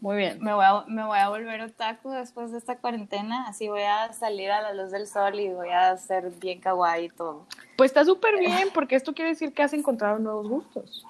Muy 0.00 0.16
bien. 0.16 0.38
Me 0.42 0.52
voy, 0.52 0.64
a, 0.66 0.84
me 0.86 1.02
voy 1.02 1.18
a 1.18 1.30
volver 1.30 1.62
otaku 1.62 2.10
después 2.10 2.52
de 2.52 2.58
esta 2.58 2.76
cuarentena, 2.76 3.46
así 3.48 3.68
voy 3.68 3.82
a 3.82 4.12
salir 4.12 4.50
a 4.50 4.60
la 4.60 4.74
luz 4.74 4.90
del 4.90 5.06
sol 5.06 5.40
y 5.40 5.48
voy 5.48 5.70
a 5.70 5.96
ser 5.96 6.30
bien 6.30 6.60
kawaii 6.60 7.06
y 7.06 7.08
todo. 7.08 7.46
Pues 7.78 7.90
está 7.90 8.04
súper 8.04 8.38
bien, 8.38 8.68
porque 8.74 8.96
esto 8.96 9.14
quiere 9.14 9.30
decir 9.30 9.54
que 9.54 9.62
has 9.62 9.72
encontrado 9.72 10.18
nuevos 10.18 10.46
gustos. 10.46 11.06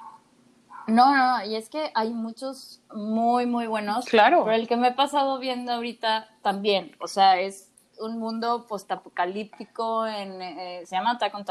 No, 0.87 1.13
no, 1.13 1.39
no, 1.39 1.45
y 1.45 1.57
es 1.57 1.69
que 1.69 1.91
hay 1.95 2.11
muchos 2.11 2.83
muy, 2.95 3.47
muy 3.47 3.67
buenos. 3.67 4.05
Claro. 4.05 4.45
Pero 4.45 4.55
el 4.55 4.69
que 4.69 4.77
me 4.77 4.89
he 4.89 4.93
pasado 4.93 5.41
viendo 5.41 5.73
ahorita 5.73 6.29
también, 6.43 6.95
o 7.01 7.09
sea, 7.09 7.41
es 7.41 7.73
un 7.99 8.19
mundo 8.19 8.67
postapocalíptico, 8.69 10.07
en, 10.07 10.41
eh, 10.41 10.83
se 10.85 10.95
llama 10.95 11.13
Attack 11.13 11.35
on 11.35 11.45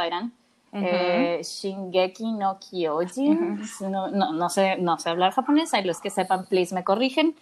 Eh, 0.74 1.42
Shingeki 1.44 2.32
no 2.34 2.58
Kyojin. 2.60 3.62
no, 3.82 4.08
no, 4.10 4.34
no 4.34 4.50
sé, 4.50 4.78
no 4.78 4.98
sé 4.98 5.10
hablar 5.10 5.32
japonés, 5.32 5.74
hay 5.74 5.84
los 5.84 6.00
que 6.00 6.10
sepan, 6.10 6.46
please 6.46 6.74
me 6.74 6.84
corrigen. 6.84 7.36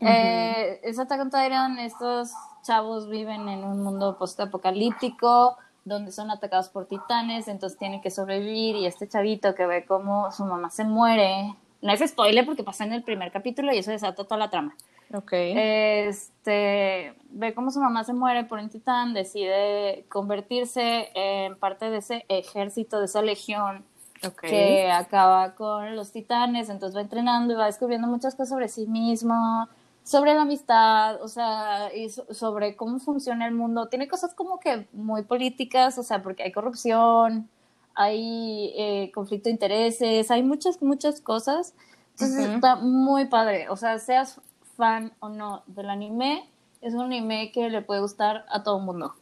Eh, 0.00 0.80
es 0.82 0.98
Attack 0.98 1.20
on 1.20 1.30
Titan, 1.30 1.78
estos 1.78 2.32
chavos 2.62 3.08
viven 3.08 3.48
en 3.48 3.62
un 3.62 3.84
mundo 3.84 4.18
postapocalíptico 4.18 5.56
donde 5.84 6.12
son 6.12 6.30
atacados 6.30 6.68
por 6.68 6.86
titanes, 6.86 7.48
entonces 7.48 7.78
tienen 7.78 8.00
que 8.00 8.10
sobrevivir 8.10 8.76
y 8.76 8.86
este 8.86 9.08
chavito 9.08 9.54
que 9.54 9.66
ve 9.66 9.84
cómo 9.84 10.30
su 10.32 10.44
mamá 10.44 10.70
se 10.70 10.84
muere, 10.84 11.54
no 11.80 11.92
es 11.92 12.08
spoiler 12.08 12.46
porque 12.46 12.62
pasa 12.62 12.84
en 12.84 12.92
el 12.92 13.02
primer 13.02 13.32
capítulo 13.32 13.72
y 13.72 13.78
eso 13.78 13.90
desata 13.90 14.24
toda 14.24 14.36
la 14.36 14.50
trama. 14.50 14.76
Ok. 15.14 15.32
Este 15.32 17.14
ve 17.30 17.54
cómo 17.54 17.70
su 17.70 17.80
mamá 17.80 18.04
se 18.04 18.12
muere 18.12 18.44
por 18.44 18.58
un 18.58 18.68
titán, 18.68 19.14
decide 19.14 20.04
convertirse 20.08 21.10
en 21.14 21.56
parte 21.56 21.90
de 21.90 21.98
ese 21.98 22.24
ejército, 22.28 22.98
de 22.98 23.06
esa 23.06 23.22
legión 23.22 23.84
ok. 24.26 24.40
que 24.40 24.90
acaba 24.90 25.54
con 25.54 25.96
los 25.96 26.12
titanes, 26.12 26.68
entonces 26.68 26.96
va 26.96 27.00
entrenando 27.02 27.54
y 27.54 27.56
va 27.56 27.66
descubriendo 27.66 28.06
muchas 28.08 28.34
cosas 28.34 28.50
sobre 28.50 28.68
sí 28.68 28.86
mismo, 28.86 29.68
sobre 30.02 30.34
la 30.34 30.42
amistad, 30.42 31.22
o 31.22 31.28
sea, 31.28 31.94
y 31.94 32.10
so- 32.10 32.26
sobre 32.34 32.76
cómo 32.76 32.98
funciona 32.98 33.46
el 33.46 33.54
mundo. 33.54 33.86
Tiene 33.88 34.08
cosas 34.08 34.34
como 34.34 34.58
que 34.60 34.88
muy 34.92 35.22
políticas, 35.22 35.96
o 35.98 36.02
sea, 36.02 36.22
porque 36.22 36.42
hay 36.42 36.52
corrupción, 36.52 37.48
hay 37.94 38.72
eh, 38.76 39.10
conflicto 39.14 39.48
de 39.48 39.52
intereses, 39.52 40.30
hay 40.30 40.42
muchas, 40.42 40.82
muchas 40.82 41.20
cosas, 41.20 41.74
Entonces 42.12 42.46
está 42.50 42.76
muy 42.76 43.24
padre. 43.26 43.68
O 43.70 43.76
sea, 43.76 43.98
seas 43.98 44.38
fan 44.82 45.12
o 45.20 45.28
no 45.28 45.62
del 45.68 45.90
anime, 45.90 46.50
es 46.80 46.92
un 46.94 47.02
anime 47.02 47.52
que 47.52 47.70
le 47.70 47.82
puede 47.82 48.00
gustar 48.00 48.44
a 48.50 48.64
todo 48.64 48.78
el 48.78 48.84
mundo. 48.84 49.14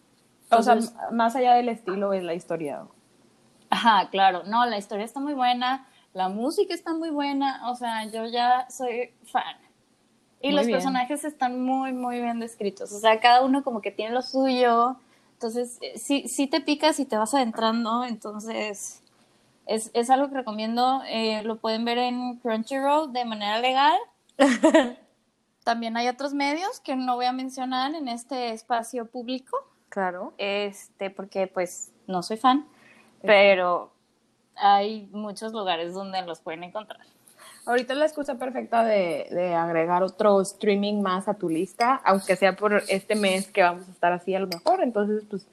O 0.51 0.63
sea, 0.63 0.73
Entonces, 0.73 0.97
más 1.13 1.37
allá 1.37 1.53
del 1.53 1.69
estilo 1.69 2.15
es 2.15 2.23
la 2.23 2.33
historia. 2.33 2.85
Ajá, 3.69 4.09
claro. 4.11 4.43
No, 4.47 4.65
la 4.65 4.79
historia 4.79 5.05
está 5.05 5.21
muy 5.21 5.35
buena, 5.35 5.87
la 6.15 6.31
música 6.31 6.73
está 6.73 6.95
muy 6.95 7.11
buena, 7.11 7.71
o 7.71 7.75
sea, 7.75 8.07
yo 8.07 8.25
ya 8.25 8.71
soy 8.71 9.11
fan. 9.31 9.55
Y 10.41 10.47
Muy 10.49 10.57
los 10.57 10.67
bien. 10.67 10.79
personajes 10.79 11.25
están 11.25 11.63
muy, 11.63 11.93
muy 11.93 12.23
bien 12.23 12.41
descritos. 12.41 12.91
O 12.93 12.99
sea, 12.99 13.21
cada 13.21 13.43
uno 13.45 13.63
como 13.63 13.83
que 13.83 13.91
tiene 13.91 14.15
lo 14.15 14.23
suyo. 14.23 14.97
Entonces, 15.35 15.77
eh, 15.83 15.99
sí, 15.99 16.27
sí 16.27 16.47
te 16.47 16.63
picas 16.63 16.99
y 17.01 17.05
te 17.05 17.19
vas 17.19 17.35
adentrando. 17.35 18.07
Entonces, 18.07 19.03
es, 19.67 19.91
es 19.93 20.09
algo 20.09 20.31
que 20.31 20.37
recomiendo. 20.37 21.03
Eh, 21.07 21.43
lo 21.43 21.57
pueden 21.57 21.85
ver 21.85 21.99
en 21.99 22.37
Crunchyroll 22.39 23.13
de 23.13 23.27
manera 23.27 23.59
legal. 23.59 23.99
También 25.65 25.97
hay 25.97 26.09
otros 26.09 26.35
medios 26.35 26.81
que 26.81 26.97
no 26.97 27.17
voy 27.17 27.27
a 27.27 27.33
mencionar 27.33 27.95
en 27.95 28.09
este 28.09 28.51
espacio 28.51 29.07
público 29.07 29.57
Claro. 29.89 30.33
este, 30.39 31.11
porque 31.11 31.47
pues 31.47 31.93
no 32.07 32.23
soy 32.23 32.37
fan, 32.37 32.67
pero 33.23 33.93
hay 34.57 35.09
muchos 35.13 35.53
lugares 35.53 35.95
donde 35.95 36.23
los 36.23 36.41
pueden 36.41 36.65
encontrar. 36.65 37.01
Ahorita 37.67 37.95
la 37.95 38.07
excusa 38.07 38.37
perfecta 38.37 38.85
de, 38.85 39.29
de 39.31 39.55
agregar 39.55 40.03
otro 40.03 40.41
streaming 40.41 41.03
más 41.03 41.29
a 41.29 41.35
tu 41.35 41.49
lista, 41.49 42.01
aunque 42.05 42.37
sea 42.37 42.57
por 42.57 42.83
este 42.89 43.15
mes 43.15 43.51
que 43.51 43.63
vamos 43.63 43.87
a 43.89 43.93
estar 43.93 44.13
así 44.13 44.35
a 44.35 44.41
lo 44.41 44.47
mejor. 44.47 44.83
Entonces, 44.83 45.25
pues, 45.29 45.47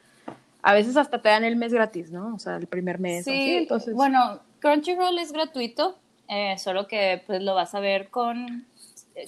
a 0.61 0.73
veces 0.73 0.97
hasta 0.97 1.21
te 1.21 1.29
dan 1.29 1.43
el 1.43 1.57
mes 1.57 1.73
gratis, 1.73 2.11
¿no? 2.11 2.33
O 2.33 2.39
sea, 2.39 2.55
el 2.55 2.67
primer 2.67 2.99
mes. 2.99 3.27
o 3.27 3.29
así, 3.29 3.55
entonces, 3.57 3.93
bueno, 3.93 4.39
Crunchyroll 4.59 5.17
es 5.19 5.31
gratuito, 5.31 5.97
eh, 6.27 6.57
solo 6.57 6.87
que 6.87 7.23
pues 7.27 7.41
lo 7.41 7.55
vas 7.55 7.75
a 7.75 7.79
ver 7.79 8.09
con, 8.09 8.65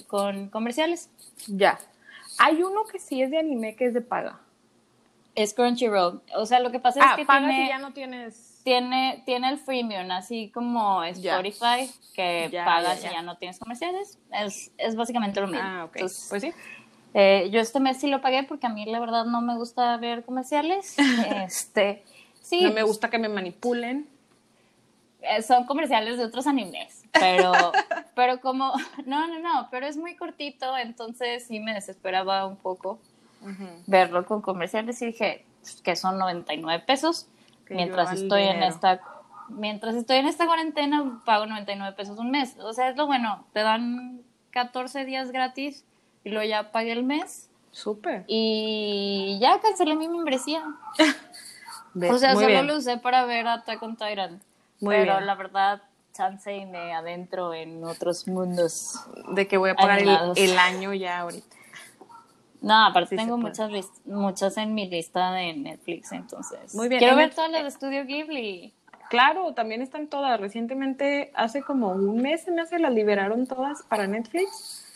con 0.06 0.48
comerciales. 0.48 1.10
ya. 1.46 1.78
Hay 2.38 2.62
uno 2.62 2.84
que 2.84 2.98
sí 2.98 3.20
es 3.20 3.30
de 3.30 3.38
anime 3.38 3.76
que 3.76 3.84
es 3.86 3.92
de 3.94 4.00
paga. 4.00 4.40
Es 5.34 5.52
Crunchyroll. 5.54 6.22
O 6.36 6.46
sea, 6.46 6.60
lo 6.60 6.70
que 6.70 6.80
pasa 6.80 7.00
Ah, 7.02 7.10
es 7.12 7.16
que 7.18 7.24
paga 7.26 7.48
tiene, 7.48 7.62
si 7.64 7.68
ya 7.68 7.78
no 7.78 7.92
tienes. 7.92 8.60
tiene, 8.64 9.22
tiene 9.26 9.50
el 9.50 9.58
freemium, 9.58 10.10
así 10.10 10.50
como 10.52 11.04
Ya. 11.04 11.38
Spotify, 11.40 11.90
que 12.14 12.48
Ya, 12.50 12.64
pagas 12.64 13.02
ya, 13.02 13.08
ya. 13.08 13.10
y 13.10 13.14
ya 13.16 13.22
no 13.22 13.36
tienes 13.36 13.58
comerciales. 13.58 14.18
Es, 14.32 14.72
es 14.78 14.96
básicamente 14.96 15.40
lo 15.40 15.46
mismo. 15.48 15.62
Ah, 15.62 15.84
ok. 15.84 15.96
Entonces, 15.96 16.26
pues 16.30 16.42
sí. 16.42 16.52
Eh, 17.14 17.48
yo 17.52 17.60
este 17.60 17.78
mes 17.80 17.98
sí 18.00 18.06
lo 18.08 18.20
pagué 18.22 18.42
porque 18.44 18.66
a 18.66 18.70
mí 18.70 18.84
la 18.86 19.00
verdad 19.00 19.24
no 19.24 19.40
me 19.42 19.54
gusta 19.56 19.96
ver 19.98 20.24
comerciales. 20.24 20.96
este, 21.44 22.04
sí, 22.40 22.62
No 22.64 22.72
me 22.72 22.82
gusta 22.84 23.10
que 23.10 23.18
me 23.18 23.28
manipulen. 23.28 24.08
eh, 25.22 25.42
son 25.42 25.64
comerciales 25.66 26.16
de 26.18 26.24
otros 26.24 26.46
animes, 26.46 26.99
pero, 27.12 27.52
pero 28.14 28.40
como, 28.40 28.72
no, 29.06 29.26
no, 29.28 29.38
no, 29.38 29.68
pero 29.70 29.86
es 29.86 29.96
muy 29.96 30.16
cortito, 30.16 30.76
entonces 30.76 31.46
sí 31.46 31.60
me 31.60 31.74
desesperaba 31.74 32.46
un 32.46 32.56
poco 32.56 32.98
verlo 33.86 34.26
con 34.26 34.42
comerciales 34.42 35.00
y 35.00 35.06
dije 35.06 35.46
"Pues, 35.62 35.80
que 35.80 35.96
son 35.96 36.18
99 36.18 36.84
pesos 36.86 37.26
Que 37.64 37.74
mientras 37.74 38.12
estoy 38.12 38.42
en 38.42 38.62
esta 38.62 39.00
mientras 39.48 39.94
estoy 39.94 40.18
en 40.18 40.26
esta 40.26 40.44
cuarentena 40.44 41.22
pago 41.24 41.46
99 41.46 41.96
pesos 41.96 42.18
un 42.18 42.30
mes 42.30 42.58
o 42.60 42.74
sea 42.74 42.90
es 42.90 42.98
lo 42.98 43.06
bueno 43.06 43.46
te 43.54 43.60
dan 43.60 44.20
14 44.50 45.06
días 45.06 45.30
gratis 45.32 45.86
y 46.22 46.28
luego 46.28 46.46
ya 46.46 46.70
pagué 46.70 46.92
el 46.92 47.02
mes 47.02 47.48
Súper. 47.72 48.24
y 48.26 49.38
ya 49.40 49.58
cancelé 49.60 49.96
mi 49.96 50.08
membresía. 50.08 50.62
O 51.92 52.18
sea, 52.18 52.34
muy 52.34 52.44
solo 52.44 52.54
bien. 52.54 52.66
lo 52.68 52.76
usé 52.76 52.98
para 52.98 53.24
ver 53.24 53.48
Attack 53.48 53.82
on 53.82 53.96
Titan. 53.96 54.40
Muy 54.80 54.94
pero 54.94 55.14
bien. 55.14 55.26
la 55.26 55.34
verdad, 55.34 55.82
chance 56.12 56.54
y 56.54 56.66
me 56.66 56.92
adentro 56.92 57.54
en 57.54 57.84
otros 57.84 58.26
mundos. 58.28 59.00
De 59.34 59.46
que 59.46 59.56
voy 59.56 59.70
a 59.70 59.74
pagar 59.74 60.00
el, 60.00 60.10
el 60.36 60.58
año 60.58 60.92
ya 60.94 61.20
ahorita. 61.20 61.56
No, 62.62 62.86
aparte 62.86 63.10
Sí 63.10 63.16
tengo 63.16 63.38
muchas 63.38 63.70
muchas 64.04 64.56
en 64.58 64.74
mi 64.74 64.88
lista 64.88 65.32
de 65.32 65.54
Netflix, 65.54 66.12
entonces. 66.12 66.74
Muy 66.74 66.88
bien. 66.88 66.98
Quiero 66.98 67.16
ver 67.16 67.34
todas 67.34 67.50
las 67.50 67.64
de 67.64 67.70
Studio 67.70 68.04
Ghibli. 68.04 68.74
Claro, 69.08 69.54
también 69.54 69.82
están 69.82 70.08
todas. 70.08 70.38
Recientemente, 70.40 71.32
hace 71.34 71.62
como 71.62 71.88
un 71.88 72.22
mes, 72.22 72.42
se 72.42 72.52
me 72.52 72.62
hace, 72.62 72.78
las 72.78 72.92
liberaron 72.92 73.46
todas 73.46 73.82
para 73.82 74.06
Netflix. 74.06 74.86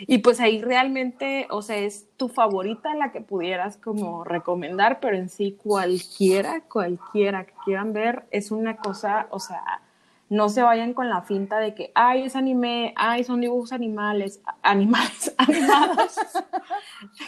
Y 0.00 0.18
pues 0.18 0.40
ahí 0.40 0.60
realmente, 0.60 1.46
o 1.50 1.62
sea, 1.62 1.76
es 1.76 2.06
tu 2.16 2.28
favorita 2.28 2.94
la 2.94 3.12
que 3.12 3.20
pudieras 3.20 3.76
como 3.76 4.24
recomendar, 4.24 5.00
pero 5.00 5.16
en 5.16 5.28
sí 5.28 5.56
cualquiera, 5.62 6.62
cualquiera 6.62 7.44
que 7.44 7.52
quieran 7.64 7.92
ver, 7.92 8.24
es 8.30 8.50
una 8.50 8.76
cosa, 8.76 9.28
o 9.30 9.38
sea, 9.38 9.62
no 10.34 10.48
se 10.48 10.62
vayan 10.62 10.94
con 10.94 11.08
la 11.08 11.22
finta 11.22 11.58
de 11.60 11.74
que, 11.74 11.92
ay, 11.94 12.22
es 12.24 12.34
anime, 12.34 12.92
ay, 12.96 13.22
son 13.22 13.40
dibujos 13.40 13.72
animales, 13.72 14.40
animales, 14.62 15.32
animados. 15.38 16.16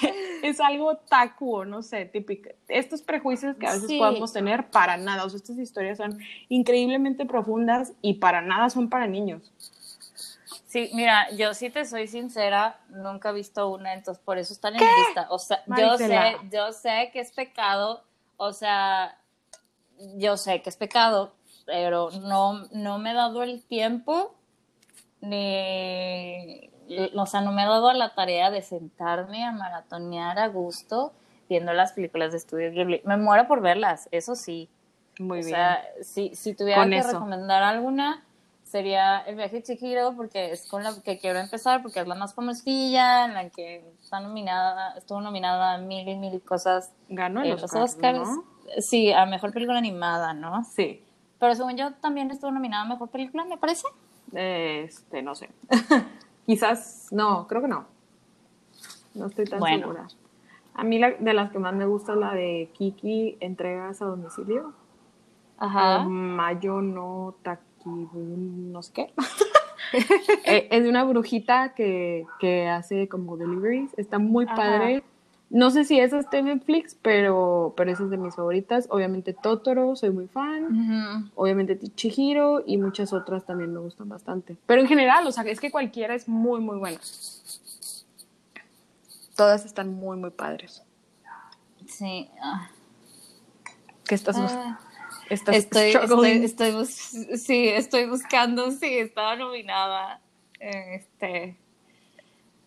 es 0.43 0.61
algo 0.61 0.97
taku, 0.97 1.59
o 1.59 1.65
no 1.65 1.83
sé, 1.83 2.05
típico. 2.07 2.51
Estos 2.69 3.03
prejuicios 3.03 3.57
que 3.57 3.67
a 3.69 3.73
veces 3.73 3.87
Sí. 3.89 3.99
podemos 3.99 4.33
tener, 4.33 4.69
para 4.71 4.97
nada. 4.97 5.25
O 5.25 5.31
sea, 5.31 5.37
estas 5.37 5.59
historias 5.59 5.99
son 5.99 6.19
increíblemente 6.49 7.27
profundas 7.27 7.93
y 8.03 8.15
para 8.15 8.43
nada 8.43 8.71
son 8.71 8.89
para 8.91 9.07
niños. 9.07 9.53
Sí, 10.67 10.91
mira, 10.95 11.31
yo 11.31 11.55
sí 11.55 11.71
te 11.71 11.85
soy 11.85 12.09
sincera, 12.09 12.81
nunca 12.89 13.31
he 13.31 13.33
visto 13.33 13.69
una, 13.69 13.95
entonces 13.95 14.23
por 14.25 14.37
eso 14.37 14.53
están 14.53 14.75
en 14.75 14.81
mi 14.81 15.05
lista. 15.07 15.29
O 15.31 15.39
sea, 15.39 15.63
yo 15.79 15.97
sé, 15.97 16.37
yo 16.51 16.73
sé 16.73 17.11
que 17.13 17.21
es 17.21 17.31
pecado, 17.31 18.03
o 18.37 18.53
sea, 18.53 19.17
yo 20.17 20.37
sé 20.37 20.61
que 20.61 20.71
es 20.71 20.77
pecado, 20.77 21.35
pero 21.67 22.11
no, 22.23 22.65
no 22.73 22.99
me 22.99 23.11
he 23.11 23.15
dado 23.15 23.43
el 23.43 23.63
tiempo 23.63 24.35
ni, 25.21 26.71
o 27.15 27.27
sea, 27.27 27.41
no 27.41 27.53
me 27.53 27.63
he 27.65 27.67
dado 27.67 27.93
la 27.93 28.15
tarea 28.15 28.51
de 28.51 28.63
sentarme 28.63 29.45
a 29.45 29.53
maratonear 29.53 30.39
a 30.39 30.49
gusto 30.49 31.13
viendo 31.49 31.73
las 31.73 31.93
películas 31.93 32.33
de 32.33 32.41
Studio 32.41 32.71
Ghibli. 32.73 33.03
Me 33.05 33.17
muero 33.17 33.47
por 33.47 33.61
verlas, 33.61 34.09
eso 34.13 34.35
sí. 34.35 34.69
Muy 35.19 35.41
o 35.41 35.45
bien. 35.45 35.55
sea, 35.57 35.83
si, 36.03 36.35
si 36.35 36.55
tuviera 36.55 36.83
Con 36.83 36.91
que 36.91 36.99
eso. 36.99 37.13
recomendar 37.13 37.63
alguna, 37.63 38.23
sería 38.65 39.21
El 39.21 39.37
viaje 39.37 39.63
Chihiro, 39.63 40.15
porque 40.15 40.53
es 40.53 40.69
con 40.69 40.83
la 40.85 40.93
que 41.03 41.19
quiero 41.19 41.39
empezar, 41.39 41.83
porque 41.83 42.01
es 42.01 42.07
la 42.07 42.15
más 42.15 42.35
famosilla, 42.35 43.25
en 43.25 43.35
la 43.35 43.49
que 43.49 43.85
está 44.01 44.21
nominada, 44.21 44.95
estuvo 44.99 45.21
nominada 45.21 45.75
a 45.75 45.79
mil 45.79 46.07
y 46.07 46.17
mil 46.17 46.43
cosas 46.43 46.93
Ganó 47.09 47.43
el 47.43 47.51
los 47.51 47.63
Oscar, 47.63 47.83
Oscars. 47.83 48.19
¿no? 48.29 48.45
Sí, 48.81 49.13
a 49.13 49.25
mejor 49.27 49.53
película 49.53 49.79
animada, 49.79 50.35
¿no? 50.35 50.65
Sí. 50.65 51.03
Pero 51.39 51.55
según 51.55 51.77
yo 51.77 51.93
también 51.95 52.31
estuvo 52.31 52.51
nominada 52.51 52.85
a 52.85 52.89
mejor 52.89 53.09
película, 53.09 53.45
me 53.45 53.57
parece. 53.59 53.87
Este, 54.33 55.23
no 55.23 55.35
sé. 55.35 55.51
Quizás, 56.47 57.09
no, 57.11 57.47
creo 57.47 57.63
que 57.63 57.69
no. 57.69 57.85
No 59.15 59.27
estoy 59.27 59.45
tan 59.47 59.59
Bueno. 59.61 59.79
segura. 59.89 60.09
A 60.75 60.85
mí 60.85 60.99
la, 60.99 61.13
de 61.13 61.33
las 61.33 61.51
que 61.51 61.59
más 61.59 61.75
me 61.75 61.87
gusta 61.87 62.15
la 62.15 62.35
de 62.35 62.71
Kiki, 62.75 63.39
entregas 63.41 64.03
a 64.03 64.07
domicilio. 64.07 64.75
Ajá. 65.59 66.01
Mayo 66.05 66.83
no 66.83 67.35
Takibun, 67.43 68.73
no 68.73 68.83
sé 68.83 68.93
qué. 68.93 69.15
Eh, 70.45 70.69
es 70.73 70.83
de 70.83 70.89
una 70.89 71.05
brujita 71.05 71.73
que, 71.75 72.27
que 72.41 72.67
hace 72.69 73.09
como 73.09 73.37
deliveries. 73.37 73.97
Está 73.97 74.19
muy 74.19 74.45
Ajá. 74.47 74.57
padre. 74.57 75.05
No 75.49 75.71
sé 75.71 75.85
si 75.85 75.99
esa 76.01 76.19
está 76.19 76.39
en 76.39 76.47
Netflix, 76.47 76.97
pero, 77.01 77.73
pero 77.77 77.93
esa 77.93 78.03
es 78.05 78.11
de 78.11 78.17
mis 78.17 78.35
favoritas. 78.35 78.87
Obviamente 78.91 79.33
Totoro, 79.33 79.95
soy 79.95 80.11
muy 80.11 80.27
fan. 80.27 81.31
Obviamente 81.37 81.79
Chihiro 81.95 82.65
y 82.67 82.79
muchas 82.79 83.13
otras 83.13 83.47
también 83.47 83.73
me 83.73 83.79
gustan 83.79 84.09
bastante. 84.09 84.57
Pero 84.67 84.81
en 84.83 84.89
general, 84.89 85.25
o 85.27 85.33
sea, 85.33 85.45
es 85.45 85.61
que 85.61 85.71
cualquiera 85.71 86.15
es 86.15 86.27
muy, 86.29 86.61
muy 86.61 86.79
buena. 86.79 86.99
Todas 89.37 89.65
están 89.67 89.95
muy, 89.95 90.17
muy 90.17 90.31
padres. 90.31 90.83
Sí. 91.87 92.29
ah. 92.43 92.69
¿Qué 94.09 94.15
estás, 94.15 94.37
Ah. 94.39 94.79
estás 95.31 95.57
Estoy, 95.57 95.91
estoy, 95.91 96.31
estoy 96.45 96.73
bus- 96.73 97.17
sí, 97.41 97.69
estoy 97.69 98.07
buscando, 98.07 98.71
sí, 98.71 98.99
estaba 98.99 99.37
nominada. 99.37 100.21
Este, 100.59 101.57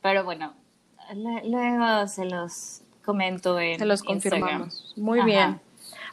pero 0.01 0.23
bueno, 0.23 0.53
luego 1.15 2.07
se 2.07 2.25
los 2.25 2.81
comento 3.03 3.59
en 3.59 3.79
Se 3.79 3.85
los 3.85 4.03
Instagram. 4.07 4.41
confirmamos. 4.41 4.93
Muy 4.97 5.19
Ajá. 5.19 5.25
bien. 5.25 5.59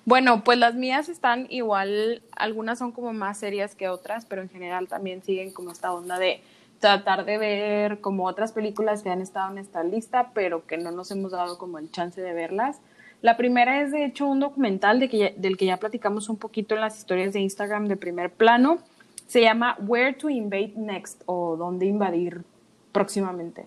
Bueno, 0.05 0.45
pues 0.45 0.59
las 0.59 0.75
mías 0.75 1.09
están 1.09 1.47
igual, 1.51 2.23
algunas 2.37 2.79
son 2.79 2.93
como 2.93 3.13
más 3.13 3.39
serias 3.39 3.75
que 3.75 3.89
otras, 3.89 4.25
pero 4.25 4.41
en 4.43 4.49
general 4.49 4.87
también 4.89 5.23
siguen 5.23 5.53
como 5.53 5.73
esta 5.73 5.93
onda 5.93 6.19
de 6.19 6.41
tratar 6.79 7.25
de 7.25 7.39
ver 7.39 8.01
como 8.01 8.27
otras 8.27 8.53
películas 8.53 9.03
que 9.03 9.11
han 9.11 9.21
estado 9.21 9.51
en 9.51 9.59
esta 9.59 9.83
lista, 9.83 10.31
pero 10.33 10.65
que 10.67 10.77
no 10.77 10.91
nos 10.93 11.11
hemos 11.11 11.33
dado 11.33 11.59
como 11.59 11.79
el 11.79 11.91
chance 11.91 12.21
de 12.21 12.33
verlas. 12.35 12.79
La 13.23 13.37
primera 13.37 13.81
es 13.83 13.91
de 13.91 14.05
hecho 14.05 14.27
un 14.27 14.39
documental 14.41 15.01
de 15.01 15.09
que 15.09 15.19
ya- 15.19 15.31
del 15.37 15.57
que 15.57 15.67
ya 15.67 15.79
platicamos 15.79 16.29
un 16.29 16.37
poquito 16.37 16.75
en 16.77 16.83
las 16.83 16.97
historias 16.99 17.33
de 17.33 17.41
Instagram 17.41 17.89
de 17.89 17.97
primer 17.97 18.31
plano. 18.31 18.79
Se 19.27 19.41
llama 19.41 19.77
Where 19.81 20.13
to 20.13 20.29
Invade 20.31 20.75
Next 20.77 21.23
o 21.27 21.57
Dónde 21.57 21.87
invadir 21.87 22.43
próximamente. 22.93 23.67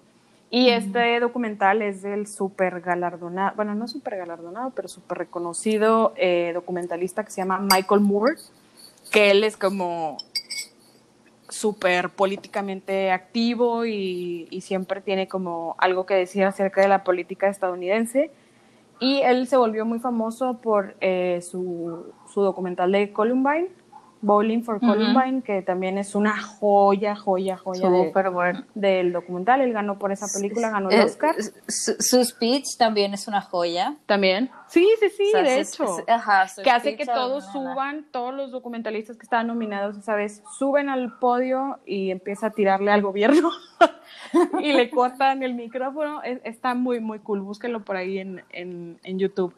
Y 0.51 0.69
este 0.69 1.19
documental 1.19 1.81
es 1.83 2.01
del 2.01 2.25
súper 2.25 2.81
galardonado, 2.81 3.55
bueno, 3.55 3.75
no 3.75 3.87
súper 3.87 4.17
galardonado, 4.17 4.71
pero 4.71 4.87
súper 4.87 5.19
reconocido 5.19 6.13
eh, 6.15 6.51
documentalista 6.53 7.23
que 7.23 7.29
se 7.29 7.41
llama 7.41 7.59
Michael 7.59 8.01
Moore, 8.01 8.35
que 9.11 9.29
él 9.29 9.43
es 9.43 9.57
como 9.57 10.17
súper 11.49 12.09
políticamente 12.09 13.11
activo 13.11 13.85
y, 13.85 14.47
y 14.49 14.61
siempre 14.61 15.01
tiene 15.01 15.27
como 15.27 15.75
algo 15.77 16.05
que 16.05 16.15
decir 16.15 16.43
acerca 16.45 16.81
de 16.81 16.87
la 16.87 17.03
política 17.03 17.47
estadounidense. 17.47 18.31
Y 18.99 19.21
él 19.21 19.47
se 19.47 19.55
volvió 19.55 19.85
muy 19.85 19.99
famoso 19.99 20.57
por 20.61 20.95
eh, 20.99 21.41
su, 21.41 22.11
su 22.33 22.41
documental 22.41 22.91
de 22.91 23.13
Columbine, 23.13 23.69
Bowling 24.21 24.63
for. 24.63 24.79
Columbine, 24.79 25.41
que 25.41 25.61
también 25.61 25.97
es 25.97 26.13
una 26.15 26.41
joya, 26.41 27.15
joya, 27.15 27.55
joya 27.57 27.89
de- 27.89 28.07
Súper 28.07 28.29
bueno. 28.31 28.65
del 28.75 29.13
documental. 29.13 29.61
Él 29.61 29.71
ganó 29.71 29.97
por 29.97 30.11
esa 30.11 30.25
película, 30.33 30.69
ganó 30.69 30.89
el 30.89 30.99
Eh, 30.99 31.03
Oscar. 31.03 31.35
Su, 31.67 31.95
su 31.99 32.23
speech 32.25 32.77
también 32.77 33.13
es 33.13 33.27
una 33.27 33.41
joya. 33.41 33.95
También. 34.05 34.49
Sí, 34.67 34.87
sí, 34.99 35.09
sí, 35.09 35.23
O 35.27 35.31
sea, 35.31 35.41
de 35.43 35.63
su- 35.65 35.83
hecho. 35.83 35.95
su- 35.95 36.03
ajá, 36.07 36.47
su 36.47 36.61
que 36.61 36.69
hace 36.69 36.95
que 36.97 37.05
todos 37.05 37.45
suban, 37.51 38.05
todos 38.11 38.33
los 38.33 38.51
documentalistas 38.51 39.17
que 39.17 39.23
estaban 39.23 39.47
nominados 39.47 39.97
esa 39.97 40.15
vez, 40.15 40.43
suben 40.57 40.89
al 40.89 41.17
podio 41.19 41.79
y 41.85 42.11
empieza 42.11 42.47
a 42.47 42.51
tirarle 42.51 42.91
al 42.91 43.01
gobierno 43.01 43.49
y 44.61 44.73
le 44.73 44.89
cortan 44.89 45.43
el 45.43 45.53
micrófono. 45.53 46.21
Es- 46.23 46.41
está 46.43 46.73
muy, 46.75 46.99
muy 46.99 47.19
cool. 47.19 47.41
Búsquenlo 47.41 47.83
por 47.85 47.95
ahí 47.95 48.19
en, 48.19 48.43
en, 48.49 48.99
en 49.03 49.19
YouTube. 49.19 49.55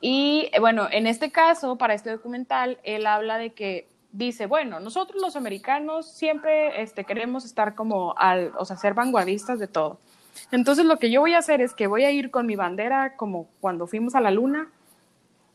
Y 0.00 0.50
eh, 0.52 0.60
bueno, 0.60 0.88
en 0.90 1.06
este 1.06 1.30
caso, 1.32 1.76
para 1.76 1.94
este 1.94 2.10
documental, 2.10 2.78
él 2.84 3.06
habla 3.06 3.38
de 3.38 3.52
que 3.54 3.88
dice, 4.12 4.46
bueno, 4.46 4.80
nosotros 4.80 5.20
los 5.22 5.36
americanos 5.36 6.10
siempre 6.10 6.82
este, 6.82 7.04
queremos 7.04 7.44
estar 7.44 7.74
como 7.74 8.14
al, 8.16 8.52
o 8.58 8.64
sea, 8.64 8.76
ser 8.76 8.94
vanguardistas 8.94 9.58
de 9.58 9.68
todo. 9.68 9.98
Entonces 10.50 10.84
lo 10.84 10.98
que 10.98 11.10
yo 11.10 11.20
voy 11.20 11.34
a 11.34 11.38
hacer 11.38 11.60
es 11.60 11.74
que 11.74 11.86
voy 11.86 12.04
a 12.04 12.10
ir 12.10 12.30
con 12.30 12.46
mi 12.46 12.56
bandera 12.56 13.16
como 13.16 13.48
cuando 13.60 13.86
fuimos 13.86 14.14
a 14.14 14.20
la 14.20 14.30
luna 14.30 14.68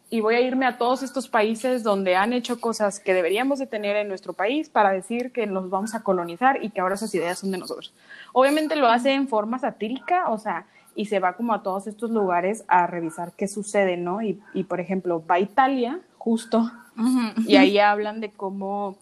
y 0.10 0.20
voy 0.20 0.36
a 0.36 0.42
irme 0.42 0.66
a 0.66 0.78
todos 0.78 1.04
estos 1.04 1.30
países 1.30 1.84
donde 1.84 2.18
han 2.18 2.34
hecho 2.34 2.60
cosas 2.60 3.00
que 3.00 3.14
deberíamos 3.14 3.60
de 3.60 3.68
tener 3.68 3.96
en 3.96 4.10
nuestro 4.10 4.34
país 4.34 4.70
para 4.70 4.92
decir 4.92 5.32
que 5.32 5.48
nos 5.48 5.70
vamos 5.70 5.96
a 5.96 6.04
colonizar 6.04 6.62
y 6.62 6.70
que 6.70 6.82
ahora 6.82 6.96
esas 6.96 7.16
ideas 7.16 7.40
son 7.40 7.52
de 7.52 7.58
nosotros. 7.58 7.94
Obviamente 8.34 8.76
lo 8.76 8.88
hace 8.88 9.14
en 9.14 9.30
forma 9.30 9.58
satírica, 9.58 10.30
o 10.30 10.38
sea, 10.38 10.66
y 10.96 11.06
se 11.06 11.20
va 11.20 11.38
como 11.38 11.54
a 11.54 11.64
todos 11.64 11.88
estos 11.88 12.12
lugares 12.12 12.66
a 12.68 12.88
revisar 12.88 13.32
qué 13.38 13.48
sucede, 13.48 13.96
¿no? 13.96 14.22
Y, 14.22 14.42
y 14.54 14.66
por 14.66 14.82
ejemplo, 14.82 15.24
va 15.26 15.36
a 15.36 15.40
Italia, 15.40 16.02
justo, 16.24 16.72
y 17.48 17.56
ahí 17.56 17.80
hablan 17.80 18.22
de 18.22 18.32
cómo 18.32 18.96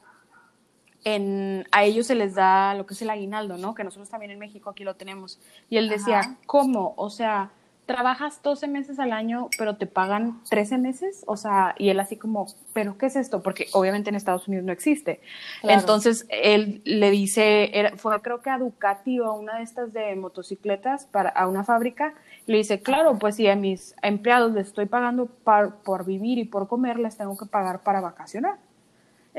en, 1.04 1.68
a 1.72 1.84
ellos 1.84 2.08
se 2.08 2.16
les 2.16 2.34
da 2.34 2.74
lo 2.76 2.86
que 2.86 2.94
es 2.94 3.02
el 3.02 3.10
aguinaldo, 3.10 3.58
¿no? 3.58 3.76
Que 3.76 3.84
nosotros 3.84 4.10
también 4.10 4.32
en 4.32 4.40
México 4.40 4.70
aquí 4.70 4.86
lo 4.86 4.96
tenemos. 4.96 5.38
Y 5.70 5.76
él 5.76 5.90
decía, 5.90 6.20
Ajá. 6.20 6.38
¿cómo? 6.46 6.94
O 6.96 7.10
sea, 7.10 7.52
trabajas 7.90 8.40
12 8.44 8.68
meses 8.68 9.00
al 9.00 9.12
año, 9.12 9.50
pero 9.58 9.76
te 9.78 9.88
pagan 9.88 10.44
13 10.48 10.78
meses, 10.78 11.24
o 11.26 11.36
sea, 11.36 11.74
y 11.80 11.90
él 11.90 12.00
así 12.00 12.18
como, 12.18 12.46
¿pero 12.72 13.00
qué 13.00 13.08
es 13.08 13.16
esto? 13.16 13.42
Porque 13.42 13.66
obviamente 13.74 14.12
en 14.12 14.16
Estados 14.16 14.48
Unidos 14.48 14.64
no 14.64 14.72
existe. 14.72 15.22
Claro. 15.62 15.80
Entonces 15.80 16.28
él 16.30 16.84
le 16.86 17.10
dice, 17.10 17.72
era, 17.78 17.98
fue 17.98 18.22
creo 18.22 18.42
que 18.44 18.52
a 18.52 18.60
Ducati 18.60 19.20
o 19.20 19.26
a 19.26 19.34
una 19.34 19.58
de 19.58 19.64
estas 19.64 19.92
de 19.92 20.16
motocicletas 20.16 21.08
para 21.08 21.30
a 21.30 21.48
una 21.48 21.64
fábrica, 21.64 22.14
le 22.46 22.58
dice, 22.58 22.80
claro, 22.82 23.18
pues 23.18 23.38
si 23.38 23.48
a 23.48 23.56
mis 23.56 23.96
empleados 24.04 24.52
les 24.54 24.68
estoy 24.68 24.86
pagando 24.86 25.26
par- 25.26 25.78
por 25.84 26.06
vivir 26.06 26.38
y 26.38 26.46
por 26.46 26.68
comer, 26.68 27.00
les 27.00 27.18
tengo 27.18 27.36
que 27.38 27.48
pagar 27.48 27.82
para 27.82 28.02
vacacionar. 28.02 28.58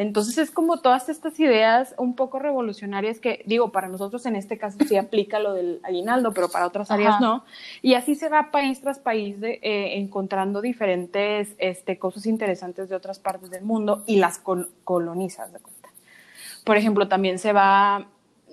Entonces 0.00 0.38
es 0.38 0.50
como 0.50 0.78
todas 0.80 1.10
estas 1.10 1.38
ideas 1.38 1.94
un 1.98 2.14
poco 2.14 2.38
revolucionarias 2.38 3.20
que, 3.20 3.42
digo, 3.44 3.70
para 3.70 3.86
nosotros 3.86 4.24
en 4.24 4.34
este 4.34 4.56
caso 4.56 4.78
sí 4.88 4.96
aplica 4.96 5.38
lo 5.40 5.52
del 5.52 5.78
aguinaldo, 5.82 6.32
pero 6.32 6.48
para 6.48 6.66
otras 6.66 6.90
áreas 6.90 7.16
Ajá. 7.16 7.20
no. 7.22 7.44
Y 7.82 7.92
así 7.92 8.14
se 8.14 8.30
va 8.30 8.50
país 8.50 8.80
tras 8.80 8.98
país 8.98 9.38
de, 9.42 9.60
eh, 9.60 9.98
encontrando 9.98 10.62
diferentes 10.62 11.54
este, 11.58 11.98
cosas 11.98 12.24
interesantes 12.24 12.88
de 12.88 12.96
otras 12.96 13.18
partes 13.18 13.50
del 13.50 13.62
mundo 13.62 14.02
y 14.06 14.16
las 14.16 14.38
col- 14.38 14.70
colonizas 14.84 15.52
de 15.52 15.58
cuenta. 15.58 15.90
Por 16.64 16.78
ejemplo, 16.78 17.06
también 17.06 17.38
se 17.38 17.52
va, 17.52 18.06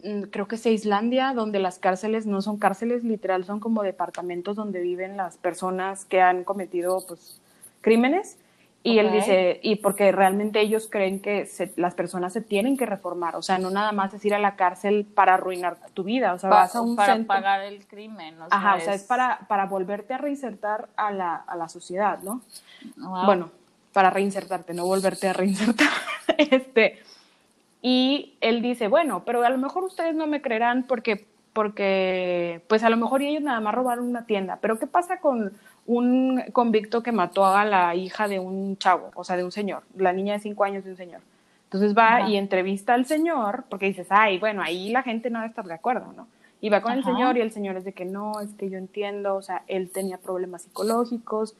mm, 0.03 0.23
creo 0.23 0.49
que 0.49 0.55
es 0.55 0.65
Islandia, 0.65 1.31
donde 1.33 1.59
las 1.59 1.79
cárceles 1.79 2.25
no 2.25 2.41
son 2.41 2.57
cárceles, 2.57 3.05
literal, 3.05 3.45
son 3.45 3.61
como 3.61 3.83
departamentos 3.83 4.57
donde 4.57 4.81
viven 4.81 5.15
las 5.15 5.37
personas 5.37 6.03
que 6.03 6.19
han 6.19 6.43
cometido 6.43 7.05
pues, 7.07 7.39
crímenes. 7.79 8.37
Y 8.83 8.99
él 8.99 9.11
dice, 9.11 9.59
y 9.63 9.75
porque 9.77 10.11
realmente 10.13 10.61
ellos 10.61 10.87
creen 10.89 11.19
que 11.19 11.45
se- 11.45 11.73
las 11.75 11.93
personas 11.93 12.31
se 12.31 12.39
tienen 12.41 12.77
que 12.77 12.85
reformar, 12.85 13.35
o 13.35 13.41
sea, 13.41 13.57
no 13.57 13.69
nada 13.69 13.91
más 13.91 14.13
es 14.13 14.23
ir 14.23 14.33
a 14.33 14.39
la 14.39 14.55
cárcel 14.55 15.05
para 15.13 15.33
arruinar 15.33 15.77
tu 15.93 16.03
vida, 16.05 16.33
o 16.33 16.39
sea, 16.39 16.49
vas 16.49 16.75
a 16.75 16.81
un 16.81 16.95
para 16.95 17.15
centro- 17.15 17.27
pagar 17.27 17.61
el 17.61 17.85
crimen. 17.85 18.35
O 18.41 18.47
sea, 18.47 18.57
Ajá, 18.57 18.75
o 18.75 18.79
sea, 18.79 18.93
es 18.93 19.03
para, 19.03 19.39
para 19.49 19.65
volverte 19.65 20.13
a 20.13 20.17
reinsertar 20.17 20.87
a 20.95 21.11
la, 21.11 21.35
a 21.35 21.55
la 21.57 21.67
sociedad, 21.67 22.19
¿no? 22.23 22.41
Wow. 22.95 23.25
Bueno, 23.25 23.49
para 23.91 24.09
reinsertarte, 24.09 24.73
no 24.73 24.85
volverte 24.85 25.27
a 25.27 25.33
reinsertar. 25.33 25.89
este, 26.37 26.99
y 27.81 28.35
él 28.39 28.61
dice, 28.61 28.87
bueno, 28.87 29.23
pero 29.25 29.43
a 29.43 29.49
lo 29.49 29.57
mejor 29.57 29.83
ustedes 29.83 30.15
no 30.15 30.27
me 30.27 30.41
creerán 30.41 30.83
porque, 30.83 31.25
porque, 31.51 32.61
pues 32.69 32.83
a 32.83 32.89
lo 32.89 32.97
mejor 32.97 33.21
ellos 33.21 33.41
nada 33.43 33.59
más 33.59 33.73
robaron 33.75 34.07
una 34.07 34.25
tienda, 34.25 34.59
pero 34.61 34.79
¿qué 34.79 34.87
pasa 34.87 35.19
con 35.19 35.51
un 35.87 36.43
convicto 36.51 37.01
que 37.01 37.11
mató 37.11 37.45
a 37.45 37.65
la 37.65 37.95
hija 37.95 38.27
de 38.27 38.39
un 38.39 38.77
chavo, 38.77 39.11
o 39.15 39.23
sea, 39.23 39.37
de 39.37 39.43
un 39.43 39.51
señor, 39.51 39.83
la 39.95 40.13
niña 40.13 40.33
de 40.33 40.39
cinco 40.39 40.63
años 40.63 40.83
de 40.83 40.91
un 40.91 40.97
señor? 40.97 41.21
Entonces 41.63 41.97
va 41.97 42.17
Ajá. 42.17 42.29
y 42.29 42.37
entrevista 42.37 42.93
al 42.93 43.05
señor, 43.05 43.65
porque 43.69 43.87
dices, 43.87 44.07
ay, 44.09 44.37
bueno, 44.37 44.61
ahí 44.61 44.89
la 44.89 45.03
gente 45.03 45.29
no 45.29 45.39
debe 45.39 45.49
estar 45.49 45.65
de 45.65 45.73
acuerdo, 45.73 46.13
¿no? 46.15 46.27
Y 46.59 46.69
va 46.69 46.81
con 46.81 46.93
el 46.93 47.03
señor 47.03 47.37
y 47.37 47.41
el 47.41 47.51
señor 47.51 47.77
es 47.77 47.83
de 47.83 47.93
que 47.93 48.05
no, 48.05 48.39
es 48.41 48.53
que 48.53 48.69
yo 48.69 48.77
entiendo, 48.77 49.35
o 49.35 49.41
sea, 49.41 49.63
él 49.67 49.91
tenía 49.91 50.17
problemas 50.17 50.63
psicológicos 50.63 51.55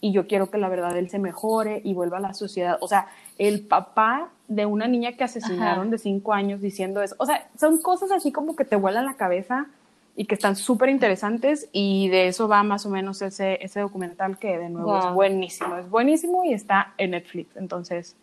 y 0.00 0.12
yo 0.12 0.26
quiero 0.26 0.50
que 0.50 0.58
la 0.58 0.68
verdad 0.68 0.96
él 0.98 1.08
se 1.08 1.18
mejore 1.18 1.80
y 1.84 1.94
vuelva 1.94 2.18
a 2.18 2.20
la 2.20 2.34
sociedad. 2.34 2.76
O 2.80 2.88
sea, 2.88 3.06
el 3.38 3.66
papá 3.66 4.28
de 4.48 4.66
una 4.66 4.88
niña 4.88 5.12
que 5.12 5.24
asesinaron 5.24 5.86
Ajá. 5.86 5.90
de 5.90 5.98
cinco 5.98 6.34
años 6.34 6.60
diciendo 6.60 7.02
eso. 7.02 7.14
O 7.18 7.24
sea, 7.24 7.48
son 7.58 7.80
cosas 7.80 8.10
así 8.12 8.30
como 8.30 8.54
que 8.56 8.64
te 8.64 8.76
vuelan 8.76 9.06
la 9.06 9.14
cabeza 9.14 9.68
y 10.14 10.26
que 10.26 10.34
están 10.34 10.56
súper 10.56 10.88
interesantes 10.90 11.68
y 11.72 12.08
de 12.08 12.28
eso 12.28 12.46
va 12.48 12.62
más 12.62 12.84
o 12.84 12.90
menos 12.90 13.22
ese, 13.22 13.64
ese 13.64 13.80
documental 13.80 14.38
que 14.38 14.58
de 14.58 14.68
nuevo 14.68 14.98
es 14.98 15.04
Wow. 15.06 15.14
buenísimo, 15.14 15.76
es 15.76 15.88
buenísimo 15.88 16.44
y 16.44 16.52
está 16.52 16.92
en 16.98 17.12
Netflix, 17.12 17.56
entonces, 17.56 18.14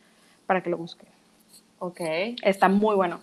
para 0.46 0.62
que 0.62 0.70
lo 0.70 0.78
busquen. 0.78 1.10
Ok. 1.80 2.00
Está 2.44 2.70
muy 2.70 2.96
bueno. 2.96 3.20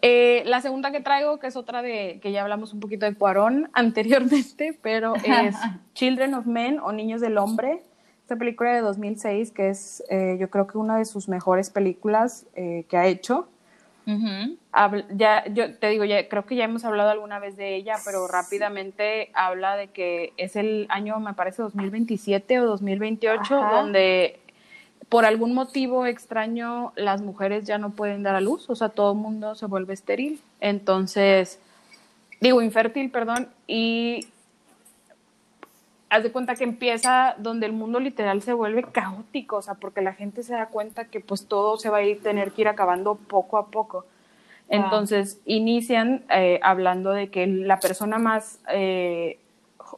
Eh, 0.00 0.42
la 0.46 0.60
segunda 0.60 0.90
que 0.90 1.00
traigo, 1.00 1.38
que 1.38 1.46
es 1.46 1.54
otra 1.56 1.80
de 1.82 2.18
que 2.22 2.32
ya 2.32 2.42
hablamos 2.42 2.72
un 2.72 2.80
poquito 2.80 3.06
de 3.06 3.14
Cuarón 3.14 3.70
anteriormente, 3.74 4.76
pero 4.82 5.14
es 5.16 5.54
Children 5.94 6.34
of 6.34 6.46
Men 6.46 6.80
o 6.80 6.92
Niños 6.92 7.20
del 7.20 7.38
Hombre. 7.38 7.82
Esta 8.22 8.36
película 8.36 8.72
de 8.72 8.80
2006, 8.80 9.50
que 9.50 9.68
es 9.68 10.02
eh, 10.08 10.36
yo 10.40 10.48
creo 10.48 10.66
que 10.66 10.78
una 10.78 10.96
de 10.96 11.04
sus 11.04 11.28
mejores 11.28 11.70
películas 11.70 12.46
eh, 12.54 12.84
que 12.88 12.96
ha 12.96 13.06
hecho. 13.06 13.48
Habla- 14.72 15.04
ya, 15.10 15.44
yo 15.52 15.76
te 15.76 15.88
digo, 15.88 16.04
ya, 16.04 16.28
creo 16.28 16.44
que 16.46 16.56
ya 16.56 16.64
hemos 16.64 16.84
hablado 16.84 17.10
alguna 17.10 17.38
vez 17.38 17.56
de 17.56 17.76
ella, 17.76 17.96
pero 18.04 18.26
rápidamente 18.26 19.30
habla 19.34 19.76
de 19.76 19.88
que 19.88 20.32
es 20.36 20.56
el 20.56 20.86
año, 20.88 21.20
me 21.20 21.34
parece, 21.34 21.62
2027 21.62 22.60
o 22.60 22.66
2028, 22.66 23.54
Ajá. 23.58 23.76
donde 23.82 24.40
por 25.08 25.26
algún 25.26 25.52
motivo 25.52 26.06
extraño 26.06 26.92
las 26.96 27.20
mujeres 27.20 27.64
ya 27.66 27.76
no 27.76 27.90
pueden 27.90 28.22
dar 28.22 28.34
a 28.34 28.40
luz, 28.40 28.70
o 28.70 28.74
sea, 28.74 28.88
todo 28.88 29.12
el 29.12 29.18
mundo 29.18 29.54
se 29.54 29.66
vuelve 29.66 29.92
estéril. 29.92 30.40
Entonces, 30.60 31.60
digo, 32.40 32.62
infértil, 32.62 33.10
perdón, 33.10 33.48
y 33.66 34.26
haz 36.12 36.22
de 36.22 36.30
cuenta 36.30 36.54
que 36.56 36.64
empieza 36.64 37.34
donde 37.38 37.64
el 37.64 37.72
mundo 37.72 37.98
literal 37.98 38.42
se 38.42 38.52
vuelve 38.52 38.82
caótico, 38.82 39.56
o 39.56 39.62
sea, 39.62 39.74
porque 39.74 40.02
la 40.02 40.12
gente 40.12 40.42
se 40.42 40.52
da 40.52 40.66
cuenta 40.66 41.06
que 41.06 41.20
pues 41.20 41.46
todo 41.48 41.78
se 41.78 41.88
va 41.88 41.98
a 41.98 42.02
ir, 42.02 42.22
tener 42.22 42.52
que 42.52 42.60
ir 42.60 42.68
acabando 42.68 43.14
poco 43.14 43.56
a 43.56 43.68
poco. 43.68 44.04
Entonces 44.68 45.40
inician 45.46 46.22
eh, 46.28 46.60
hablando 46.62 47.12
de 47.12 47.30
que 47.30 47.46
la 47.46 47.80
persona 47.80 48.18
más, 48.18 48.60
eh, 48.70 49.38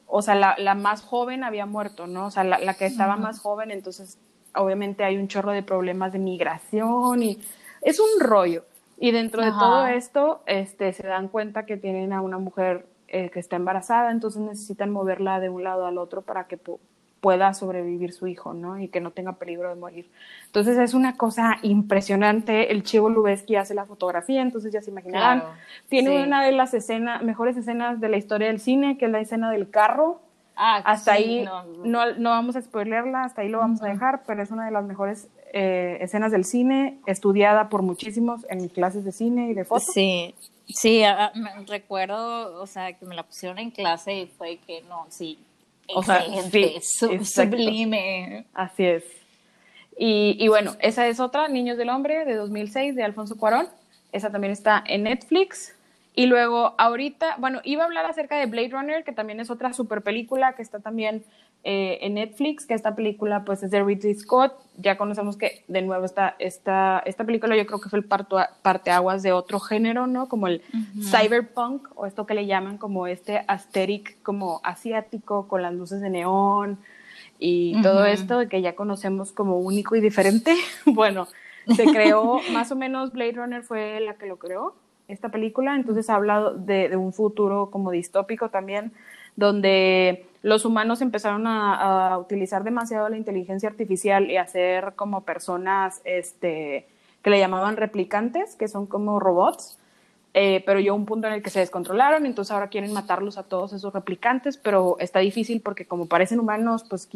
o 0.07 0.23
sea, 0.23 0.37
la, 0.37 0.55
la 0.57 0.77
más 0.77 1.03
joven 1.03 1.43
había 1.43 1.67
muerto, 1.67 2.07
¿no? 2.07 2.27
O 2.27 2.31
sea, 2.31 2.45
la, 2.45 2.61
la 2.61 2.75
que 2.75 2.87
estaba 2.87 3.17
más 3.17 3.41
joven, 3.41 3.73
entonces 3.73 4.17
obviamente 4.55 5.03
hay 5.03 5.17
un 5.17 5.27
chorro 5.27 5.51
de 5.51 5.65
problemas 5.65 6.13
de 6.13 6.21
migración 6.21 7.25
y 7.25 7.41
es 7.83 7.99
un 7.99 8.21
rollo. 8.21 8.65
Y 8.99 9.11
dentro 9.11 9.45
de 9.45 9.51
todo 9.51 9.89
esto, 9.89 10.43
este, 10.47 10.93
se 10.93 11.09
dan 11.09 11.27
cuenta 11.27 11.67
que 11.67 11.77
tienen 11.77 12.13
a 12.13 12.21
una 12.21 12.39
mujer 12.39 12.87
eh, 13.15 13.31
que 13.31 13.39
está 13.41 13.57
embarazada, 13.57 14.11
entonces 14.11 14.43
necesitan 14.43 14.91
moverla 14.91 15.39
de 15.41 15.49
un 15.49 15.63
lado 15.65 15.87
al 15.87 15.99
otro 15.99 16.23
para 16.23 16.45
que 16.49 16.59
pu- 16.63 16.79
pueda 17.21 17.55
sobrevivir 17.55 18.13
su 18.13 18.27
hijo, 18.27 18.53
¿no? 18.53 18.79
Y 18.79 18.89
que 18.89 19.01
no 19.01 19.11
tenga 19.13 19.33
peligro 19.35 19.71
de 19.71 19.77
morir. 19.77 20.11
Entonces 20.47 20.77
es 20.77 20.93
una 20.93 21.17
cosa 21.17 21.57
impresionante. 21.63 22.71
El 22.73 22.83
Chivo 22.83 23.09
Lubeski 23.09 23.57
hace 23.57 23.73
la 23.75 23.87
fotografía, 23.87 24.43
entonces 24.43 24.73
ya 24.73 24.83
se 24.83 24.91
imaginarán. 24.91 25.41
Claro, 25.41 25.55
Tiene 25.89 26.11
sí. 26.19 26.23
una 26.27 26.45
de 26.45 26.53
las 26.53 26.75
escenas, 26.75 27.23
mejores 27.23 27.57
escenas 27.57 28.01
de 28.01 28.09
la 28.11 28.17
historia 28.19 28.49
del 28.49 28.61
cine, 28.61 28.99
que 28.99 29.07
es 29.07 29.11
la 29.11 29.21
escena 29.21 29.51
del 29.51 29.71
carro. 29.71 30.21
Ah, 30.57 30.83
Hasta 30.85 31.17
sí, 31.17 31.23
ahí 31.23 31.45
no. 31.45 31.65
no, 31.85 32.13
no 32.19 32.31
vamos 32.31 32.57
a 32.57 32.61
spoilearla, 32.63 33.25
hasta 33.25 33.41
ahí 33.43 33.49
lo 33.49 33.59
vamos 33.59 33.81
a 33.83 33.87
dejar, 33.87 34.23
pero 34.27 34.43
es 34.43 34.51
una 34.51 34.67
de 34.67 34.71
las 34.71 34.85
mejores 34.85 35.29
eh, 35.57 35.99
escenas 36.01 36.33
del 36.33 36.45
cine, 36.45 36.99
estudiada 37.07 37.69
por 37.69 37.83
muchísimos 37.83 38.45
en 38.51 38.69
clases 38.69 39.05
de 39.05 39.13
cine 39.13 39.51
y 39.51 39.55
de 39.55 39.65
foto. 39.65 39.85
Sí, 39.93 40.35
sí, 40.69 41.03
a- 41.05 41.27
a- 41.27 41.33
me 41.35 41.51
recuerdo, 41.67 42.61
o 42.61 42.67
sea, 42.67 42.93
que 42.93 43.07
me 43.07 43.15
la 43.15 43.23
pusieron 43.23 43.59
en 43.61 43.71
clase 43.71 44.13
y 44.15 44.27
fue 44.27 44.59
que 44.67 44.83
no, 44.89 45.07
sí, 45.11 45.39
O 45.95 46.03
sea, 46.03 46.25
sí, 46.51 46.81
sublime. 47.25 48.45
Así 48.55 48.85
es. 48.85 49.05
Y, 49.97 50.37
y 50.41 50.49
bueno, 50.49 50.75
esa 50.81 51.07
es 51.07 51.21
otra, 51.21 51.47
Niños 51.49 51.79
del 51.79 51.89
Hombre, 51.91 52.25
de 52.25 52.35
2006, 52.35 52.97
de 52.97 53.05
Alfonso 53.05 53.37
Cuarón. 53.37 53.69
Esa 54.13 54.31
también 54.31 54.53
está 54.53 54.83
en 54.87 55.05
Netflix. 55.05 55.75
Y 56.17 56.27
luego, 56.27 56.75
ahorita, 56.79 57.37
bueno, 57.39 57.61
iba 57.65 57.83
a 57.83 57.87
hablar 57.87 58.07
acerca 58.07 58.37
de 58.39 58.47
Blade 58.47 58.69
Runner, 58.71 59.05
que 59.05 59.13
también 59.13 59.41
es 59.41 59.51
otra 59.51 59.73
super 59.73 60.03
película 60.03 60.55
que 60.55 60.63
está 60.63 60.79
también 60.81 61.25
eh, 61.67 61.99
en 62.03 62.15
Netflix, 62.15 62.67
que 62.67 62.75
esta 62.75 62.95
película 62.95 63.43
pues 63.47 63.63
es 63.63 63.71
de 63.71 63.83
Ridley 63.83 64.15
Scott. 64.15 64.53
Ya 64.77 64.99
conocemos 64.99 65.39
que 65.39 65.65
de 65.67 65.81
nuevo 65.81 66.05
esta, 66.05 66.37
esta, 66.39 67.03
esta 67.07 67.25
película 67.25 67.57
yo 67.57 67.65
creo 67.65 67.81
que 67.81 67.89
fue 67.89 67.99
el 67.99 68.05
parto, 68.05 68.37
parteaguas 68.61 69.23
de 69.23 69.33
otro 69.33 69.61
género, 69.61 70.07
¿no? 70.07 70.29
Como 70.29 70.47
el 70.47 70.61
cyberpunk, 71.01 71.89
o 71.95 72.05
esto 72.05 72.27
que 72.27 72.35
le 72.35 72.45
llaman 72.45 72.77
como 72.77 73.07
este 73.07 73.45
aesthetic 73.49 74.23
como 74.23 74.61
asiático, 74.63 75.49
con 75.49 75.63
las 75.63 75.73
luces 75.73 76.03
de 76.03 76.11
neón 76.11 76.79
y 77.39 77.81
todo 77.81 78.05
esto 78.05 78.47
que 78.49 78.61
ya 78.61 78.75
conocemos 78.75 79.33
como 79.33 79.59
único 79.59 79.97
y 79.97 80.03
diferente. 80.03 80.55
bueno, 80.85 81.29
se 81.75 81.87
creó, 81.87 82.41
más 82.53 82.73
o 82.73 82.77
menos 82.77 83.13
Blade 83.13 83.33
Runner 83.33 83.63
fue 83.63 84.01
la 84.01 84.15
que 84.15 84.27
lo 84.27 84.39
creó 84.39 84.75
esta 85.09 85.31
película, 85.31 85.77
entonces 85.77 86.11
ha 86.11 86.15
hablado 86.15 86.55
de, 86.55 86.91
de 86.91 86.97
un 86.97 87.15
futuro 87.15 87.71
como 87.71 87.91
distópico 87.91 88.51
también, 88.51 88.93
donde 89.37 90.27
los 90.43 90.65
humanos 90.65 91.01
empezaron 91.01 91.47
a, 91.47 92.13
a, 92.13 92.19
utilizar 92.19 92.65
demasiado 92.65 93.09
la 93.09 93.17
inteligencia 93.17 93.69
artificial 93.69 94.31
y 94.31 94.37
hacer 94.37 94.93
como 94.95 95.23
personas 95.23 96.01
este, 96.05 96.87
que 97.23 97.31
le 97.31 97.39
llamaban 97.39 97.77
replicantes, 97.77 98.55
que 98.55 98.69
son 98.69 98.87
como 98.87 99.19
robots, 99.19 99.79
eh, 100.35 100.63
pero 100.67 100.81
llegó 100.81 100.97
un 100.97 101.07
punto 101.07 101.29
en 101.29 101.35
el 101.35 101.43
que 101.43 101.51
se 101.51 101.61
descontrolaron, 101.61 102.27
entonces 102.27 102.53
ahora 102.53 102.69
quieren 102.69 102.93
matarlos 102.93 103.39
a 103.39 103.45
todos 103.45 103.73
esos 103.73 103.95
replicantes, 103.95 104.57
pero 104.57 104.97
está 104.99 105.21
difícil 105.21 105.61
porque 105.61 105.87
como 105.87 106.07
parecen 106.07 106.41
humanos, 106.41 106.85
pues 106.91 107.09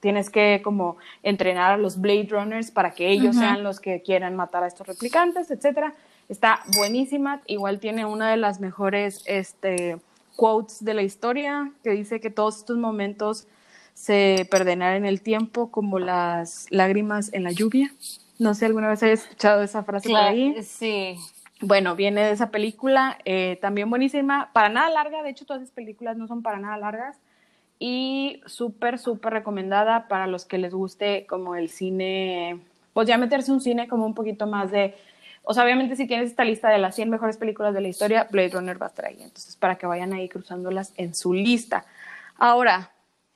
tienes 0.00 0.30
que 0.30 0.62
como 0.64 0.96
entrenar 1.22 1.72
a 1.72 1.76
los 1.76 2.00
Blade 2.00 2.28
Runners 2.30 2.70
para 2.70 2.92
que 2.92 3.10
ellos 3.10 3.36
uh 3.36 3.38
-huh. 3.38 3.42
sean 3.42 3.62
los 3.62 3.80
que 3.80 4.02
quieran 4.02 4.34
matar 4.34 4.64
a 4.64 4.66
estos 4.66 4.86
replicantes, 4.86 5.50
etcétera. 5.50 5.94
Está 6.28 6.60
buenísima, 6.76 7.42
igual 7.46 7.80
tiene 7.80 8.06
una 8.06 8.30
de 8.30 8.38
las 8.38 8.60
mejores 8.60 9.22
este, 9.26 9.98
quotes 10.36 10.84
de 10.84 10.94
la 10.94 11.02
historia 11.02 11.72
que 11.82 11.90
dice 11.90 12.20
que 12.20 12.30
todos 12.30 12.58
estos 12.58 12.76
momentos 12.76 13.46
se 13.94 14.46
perderán 14.50 14.96
en 14.96 15.04
el 15.04 15.20
tiempo 15.20 15.70
como 15.70 15.98
las 15.98 16.66
lágrimas 16.70 17.32
en 17.32 17.44
la 17.44 17.52
lluvia. 17.52 17.92
No 18.38 18.54
sé, 18.54 18.66
alguna 18.66 18.88
vez 18.88 19.02
hayas 19.02 19.22
escuchado 19.22 19.62
esa 19.62 19.84
frase 19.84 20.08
claro, 20.08 20.26
por 20.26 20.34
ahí. 20.34 20.62
Sí. 20.62 21.16
Bueno, 21.60 21.94
viene 21.94 22.22
de 22.22 22.32
esa 22.32 22.50
película, 22.50 23.16
eh, 23.24 23.58
también 23.62 23.88
buenísima, 23.88 24.50
para 24.52 24.68
nada 24.68 24.90
larga, 24.90 25.22
de 25.22 25.30
hecho 25.30 25.46
todas 25.46 25.62
esas 25.62 25.74
películas 25.74 26.16
no 26.16 26.26
son 26.26 26.42
para 26.42 26.58
nada 26.58 26.76
largas 26.76 27.16
y 27.78 28.42
súper, 28.46 28.98
súper 28.98 29.32
recomendada 29.32 30.08
para 30.08 30.26
los 30.26 30.44
que 30.44 30.58
les 30.58 30.74
guste 30.74 31.26
como 31.26 31.54
el 31.54 31.70
cine, 31.70 32.60
pues 32.92 33.06
ya 33.06 33.18
meterse 33.18 33.52
un 33.52 33.60
cine 33.60 33.88
como 33.88 34.04
un 34.04 34.14
poquito 34.14 34.46
más 34.46 34.72
de 34.72 34.94
o 35.44 35.54
sea, 35.54 35.64
obviamente 35.64 35.94
si 35.94 36.06
tienes 36.06 36.30
esta 36.30 36.44
lista 36.44 36.70
de 36.70 36.78
las 36.78 36.94
100 36.94 37.10
mejores 37.10 37.36
películas 37.36 37.74
de 37.74 37.82
la 37.82 37.88
historia, 37.88 38.26
Blade 38.30 38.50
Runner 38.50 38.80
va 38.80 38.86
a 38.86 38.88
estar 38.88 39.04
ahí. 39.04 39.18
Entonces, 39.20 39.56
para 39.56 39.76
que 39.76 39.86
vayan 39.86 40.12
ahí 40.14 40.28
cruzándolas 40.28 40.92
en 40.96 41.14
su 41.14 41.34
lista. 41.34 41.84
Ahora, 42.36 42.92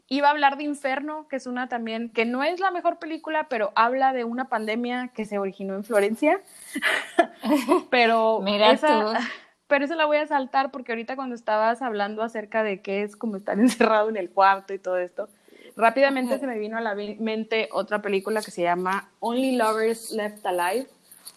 iba 0.09 0.29
a 0.29 0.31
hablar 0.31 0.57
de 0.57 0.65
Inferno, 0.65 1.29
que 1.29 1.37
es 1.37 1.47
una 1.47 1.69
también, 1.69 2.09
que 2.09 2.25
no 2.25 2.43
es 2.43 2.61
la 2.61 2.71
mejor 2.71 2.99
película, 2.99 3.49
pero 3.51 3.73
habla 3.75 4.15
de 4.15 4.25
una 4.25 4.49
pandemia 4.49 5.09
que 5.15 5.27
se 5.27 5.39
originó 5.39 5.75
en 5.75 5.85
Florencia. 5.85 6.41
pero 7.91 8.41
Mira 8.43 8.73
esa, 8.73 9.21
pero 9.67 9.85
eso 9.85 9.95
la 9.95 10.07
voy 10.07 10.17
a 10.17 10.27
saltar 10.27 10.71
porque 10.71 10.93
ahorita 10.93 11.15
cuando 11.15 11.35
estabas 11.35 11.83
hablando 11.83 12.23
acerca 12.23 12.63
de 12.63 12.81
qué 12.81 13.03
es 13.03 13.17
como 13.17 13.37
estar 13.37 13.59
encerrado 13.61 14.09
en 14.09 14.17
el 14.17 14.31
cuarto 14.31 14.73
y 14.73 14.79
todo 14.79 14.97
esto, 14.97 15.29
rápidamente 15.77 16.39
se 16.39 16.47
me 16.47 16.59
vino 16.59 16.79
a 16.79 16.81
la 16.81 16.95
mente 16.95 17.69
otra 17.71 18.01
película 18.01 18.41
que 18.41 18.51
se 18.51 18.63
llama 18.63 19.11
Only 19.21 19.57
Lovers 19.57 20.11
Left 20.11 20.45
Alive 20.47 20.87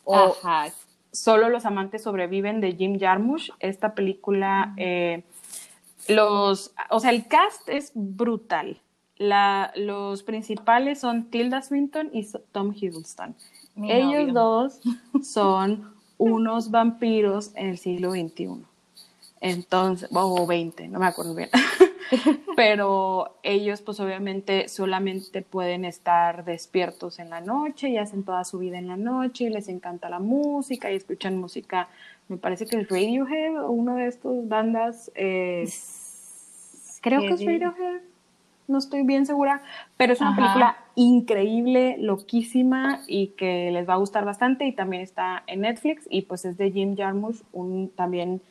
o 0.03 0.35
Ajá. 0.43 0.71
Solo 1.11 1.49
los 1.49 1.65
amantes 1.65 2.03
sobreviven 2.03 2.61
de 2.61 2.73
Jim 2.73 2.97
Jarmusch. 2.97 3.49
Esta 3.59 3.93
película, 3.93 4.73
eh, 4.77 5.23
los, 6.07 6.73
o 6.89 6.99
sea, 6.99 7.09
el 7.11 7.27
cast 7.27 7.67
es 7.67 7.91
brutal. 7.93 8.81
La, 9.17 9.71
los 9.75 10.23
principales 10.23 10.99
son 11.01 11.25
Tilda 11.29 11.61
Swinton 11.61 12.09
y 12.13 12.25
Tom 12.51 12.73
Hiddleston. 12.73 13.35
Mi 13.75 13.91
Ellos 13.91 14.27
novio. 14.27 14.33
dos 14.33 14.81
son 15.21 15.93
unos 16.17 16.71
vampiros 16.71 17.51
en 17.55 17.67
el 17.67 17.77
siglo 17.77 18.11
XXI. 18.11 18.63
Entonces, 19.41 20.07
o 20.11 20.45
20, 20.45 20.87
no 20.87 20.99
me 20.99 21.07
acuerdo 21.07 21.33
bien. 21.33 21.49
Pero 22.55 23.37
ellos, 23.41 23.81
pues 23.81 23.99
obviamente, 23.99 24.67
solamente 24.67 25.41
pueden 25.41 25.83
estar 25.83 26.45
despiertos 26.45 27.17
en 27.17 27.31
la 27.31 27.41
noche 27.41 27.89
y 27.89 27.97
hacen 27.97 28.23
toda 28.23 28.43
su 28.43 28.59
vida 28.59 28.77
en 28.77 28.87
la 28.87 28.97
noche 28.97 29.45
y 29.45 29.49
les 29.49 29.67
encanta 29.67 30.09
la 30.09 30.19
música 30.19 30.91
y 30.91 30.95
escuchan 30.95 31.37
música. 31.37 31.89
Me 32.27 32.37
parece 32.37 32.67
que 32.67 32.81
es 32.81 32.89
Radiohead 32.89 33.63
o 33.63 33.71
una 33.71 33.95
de 33.95 34.07
estas 34.07 34.47
bandas. 34.47 35.11
Eh, 35.15 35.67
creo 37.01 37.21
que 37.21 37.33
es 37.33 37.43
Radiohead. 37.43 38.01
No 38.67 38.77
estoy 38.77 39.03
bien 39.03 39.25
segura, 39.25 39.63
pero 39.97 40.13
es 40.13 40.21
una 40.21 40.29
Ajá. 40.29 40.41
película 40.41 40.77
increíble, 40.95 41.97
loquísima 41.97 43.01
y 43.07 43.29
que 43.29 43.71
les 43.71 43.89
va 43.89 43.95
a 43.95 43.97
gustar 43.97 44.23
bastante 44.23 44.65
y 44.65 44.71
también 44.71 45.01
está 45.01 45.43
en 45.47 45.61
Netflix 45.61 46.07
y 46.09 46.21
pues 46.21 46.45
es 46.45 46.57
de 46.57 46.71
Jim 46.71 46.95
Jarmusch, 46.95 47.41
un 47.51 47.89
también 47.89 48.41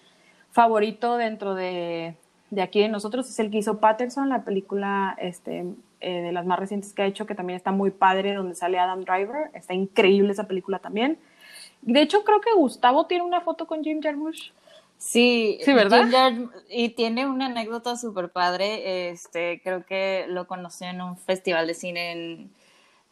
favorito 0.52 1.16
dentro 1.16 1.54
de, 1.54 2.14
de 2.50 2.62
aquí 2.62 2.80
de 2.80 2.88
nosotros 2.88 3.28
es 3.28 3.38
el 3.38 3.50
que 3.50 3.58
hizo 3.58 3.78
Patterson, 3.78 4.28
la 4.28 4.44
película 4.44 5.16
este, 5.20 5.64
eh, 6.00 6.20
de 6.22 6.32
las 6.32 6.46
más 6.46 6.58
recientes 6.58 6.92
que 6.92 7.02
ha 7.02 7.06
hecho, 7.06 7.26
que 7.26 7.34
también 7.34 7.56
está 7.56 7.72
muy 7.72 7.90
padre, 7.90 8.34
donde 8.34 8.54
sale 8.54 8.78
Adam 8.78 9.04
Driver. 9.04 9.50
Está 9.54 9.74
increíble 9.74 10.32
esa 10.32 10.48
película 10.48 10.78
también. 10.78 11.18
De 11.82 12.02
hecho, 12.02 12.24
creo 12.24 12.40
que 12.40 12.52
Gustavo 12.54 13.06
tiene 13.06 13.24
una 13.24 13.40
foto 13.40 13.66
con 13.66 13.82
Jim 13.82 14.00
Jarmusch. 14.02 14.52
Sí, 14.98 15.58
Sí, 15.62 15.72
¿verdad? 15.72 16.06
Jim 16.06 16.50
y 16.68 16.90
tiene 16.90 17.26
una 17.26 17.46
anécdota 17.46 17.96
súper 17.96 18.30
padre. 18.30 19.08
Este, 19.10 19.60
creo 19.62 19.86
que 19.86 20.26
lo 20.28 20.46
conoció 20.46 20.88
en 20.88 21.00
un 21.00 21.16
festival 21.16 21.66
de 21.66 21.74
cine 21.74 22.12
en 22.12 22.50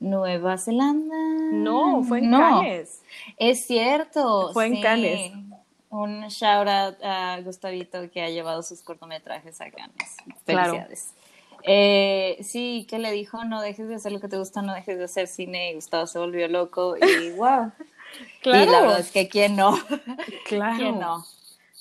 Nueva 0.01 0.59
Zelanda. 0.59 1.17
No, 1.51 2.03
fue 2.05 2.19
en 2.19 2.31
No, 2.31 2.39
Cannes. 2.39 3.03
Es 3.39 3.67
cierto. 3.67 4.53
Fue 4.53 4.67
en 4.67 4.77
sí. 4.77 4.83
Cannes. 4.83 5.33
Un 5.91 6.29
shout 6.29 6.69
out 6.69 6.97
a 7.03 7.41
Gustavito 7.43 8.11
que 8.11 8.23
ha 8.23 8.29
llevado 8.29 8.63
sus 8.63 8.83
cortometrajes 8.83 9.61
a 9.61 9.71
Cannes. 9.71 10.17
Claro. 10.45 10.73
Felicidades. 10.73 11.15
Eh, 11.65 12.39
sí, 12.43 12.87
que 12.89 12.99
le 12.99 13.11
dijo, 13.11 13.45
no 13.45 13.61
dejes 13.61 13.89
de 13.89 13.97
hacer 13.97 14.13
lo 14.13 14.21
que 14.21 14.29
te 14.29 14.39
gusta, 14.39 14.63
no 14.63 14.75
dejes 14.75 14.99
de 14.99 15.05
hacer 15.05 15.27
cine. 15.27 15.71
Y 15.71 15.75
Gustavo 15.75 16.07
se 16.07 16.19
volvió 16.19 16.47
loco 16.49 16.97
y 16.97 17.31
wow. 17.37 17.73
Y 18.45 18.51
la 18.51 18.81
verdad 18.81 19.01
es 19.01 19.11
que 19.11 19.29
quién 19.29 19.57
no. 19.57 19.79
Claro. 20.47 20.77
¿Quién 20.77 20.99
no? 20.99 21.25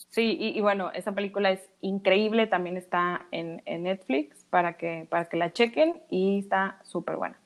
Sí, 0.10 0.36
y, 0.40 0.58
y 0.58 0.62
bueno, 0.62 0.92
esa 0.94 1.12
película 1.12 1.52
es 1.52 1.62
increíble, 1.82 2.48
también 2.48 2.76
está 2.76 3.28
en, 3.32 3.62
en 3.66 3.84
Netflix 3.84 4.46
para 4.50 4.74
que, 4.78 5.06
para 5.10 5.26
que 5.26 5.38
la 5.38 5.54
chequen 5.54 6.02
y 6.10 6.40
está 6.40 6.80
súper 6.84 7.18
buena. 7.18 7.38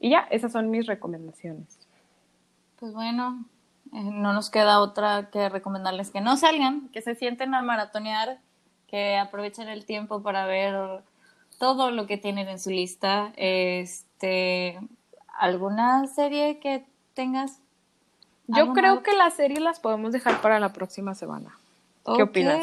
Y 0.00 0.10
ya, 0.10 0.28
esas 0.30 0.52
son 0.52 0.70
mis 0.70 0.86
recomendaciones. 0.86 1.78
Pues 2.78 2.92
bueno, 2.92 3.46
no 4.02 4.32
nos 4.32 4.50
queda 4.50 4.80
otra 4.80 5.30
que 5.30 5.48
recomendarles 5.48 6.10
que 6.10 6.20
no 6.20 6.36
salgan, 6.36 6.88
que 6.88 7.00
se 7.00 7.14
sienten 7.14 7.54
a 7.54 7.62
maratonear, 7.62 8.38
que 8.88 9.16
aprovechen 9.16 9.68
el 9.68 9.84
tiempo 9.86 10.22
para 10.22 10.46
ver 10.46 10.74
todo 11.58 11.90
lo 11.90 12.06
que 12.06 12.16
tienen 12.18 12.48
en 12.48 12.58
su 12.58 12.70
lista. 12.70 13.32
Este, 13.36 14.80
¿alguna 15.38 16.06
serie 16.08 16.58
que 16.58 16.84
tengas? 17.14 17.60
Yo 18.48 18.62
¿Algo 18.62 18.74
creo 18.74 19.02
que 19.02 19.14
las 19.14 19.34
series 19.34 19.60
las 19.60 19.78
podemos 19.80 20.12
dejar 20.12 20.40
para 20.40 20.58
la 20.58 20.72
próxima 20.72 21.14
semana. 21.14 21.56
¿Qué 22.04 22.22
opinas? 22.22 22.60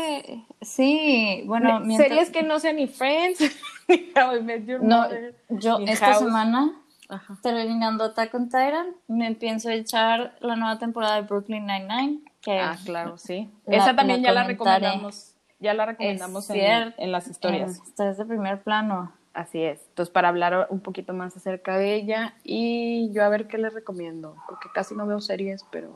Sí, 0.61 1.43
bueno, 1.45 1.79
mientras- 1.79 2.09
Series 2.09 2.29
que 2.29 2.43
no 2.43 2.59
sean 2.59 2.75
ni 2.75 2.87
Friends, 2.87 3.39
ni 3.87 4.11
How 4.15 4.35
I 4.37 4.41
Met 4.43 4.65
Your 4.65 4.83
no, 4.83 5.07
yo 5.49 5.79
esta 5.79 6.07
House. 6.07 6.19
semana 6.19 6.71
Ajá. 7.11 7.37
terminando 7.43 8.03
Attack 8.05 8.33
on 8.33 8.45
Titan, 8.45 8.95
me 9.07 9.35
pienso 9.35 9.69
echar 9.69 10.35
la 10.39 10.55
nueva 10.55 10.79
temporada 10.79 11.15
de 11.15 11.21
Brooklyn 11.23 11.65
Nine-Nine, 11.65 12.21
que 12.41 12.59
Ah, 12.59 12.75
claro, 12.85 13.17
sí. 13.17 13.51
La- 13.65 13.77
Esa 13.77 13.95
también 13.95 14.21
la 14.21 14.29
ya 14.29 14.33
la 14.33 14.43
recomendamos. 14.43 15.35
Ya 15.59 15.73
la 15.75 15.85
recomendamos 15.85 16.49
en, 16.49 16.93
en 16.97 17.11
las 17.11 17.27
historias. 17.27 17.79
Esta 17.85 18.09
es 18.09 18.17
de 18.17 18.25
primer 18.25 18.63
plano. 18.63 19.11
Así 19.33 19.61
es. 19.63 19.85
Entonces, 19.89 20.11
para 20.11 20.29
hablar 20.29 20.67
un 20.71 20.79
poquito 20.79 21.13
más 21.13 21.37
acerca 21.37 21.77
de 21.77 21.93
ella 21.95 22.33
y 22.43 23.11
yo 23.13 23.23
a 23.23 23.29
ver 23.29 23.47
qué 23.47 23.57
les 23.57 23.73
recomiendo, 23.73 24.35
porque 24.47 24.69
casi 24.73 24.95
no 24.95 25.05
veo 25.05 25.21
series, 25.21 25.63
pero 25.71 25.95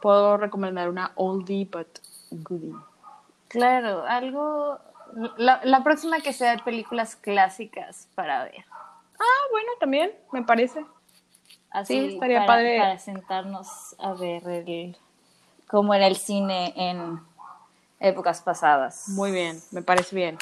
puedo 0.00 0.36
recomendar 0.36 0.88
una 0.88 1.12
oldie 1.16 1.64
but 1.64 1.88
goodie. 2.30 2.74
Claro, 3.48 4.04
algo. 4.06 4.78
La, 5.36 5.60
la 5.64 5.82
próxima 5.84 6.20
que 6.20 6.32
sea 6.32 6.56
de 6.56 6.62
películas 6.62 7.16
clásicas 7.16 8.08
para 8.14 8.44
ver. 8.44 8.64
Ah, 9.18 9.48
bueno, 9.50 9.72
también, 9.80 10.12
me 10.32 10.42
parece. 10.42 10.84
Así 11.70 11.92
Sí, 11.92 12.14
estaría 12.14 12.40
para, 12.40 12.46
padre. 12.46 12.78
para 12.78 12.98
sentarnos 12.98 13.94
a 13.98 14.14
ver 14.14 14.46
el, 14.48 14.96
cómo 15.68 15.94
era 15.94 16.06
el 16.06 16.16
cine 16.16 16.72
en 16.76 17.20
épocas 18.00 18.40
pasadas. 18.42 19.08
Muy 19.10 19.30
bien, 19.30 19.60
me 19.72 19.82
parece 19.82 20.14
bien. 20.16 20.38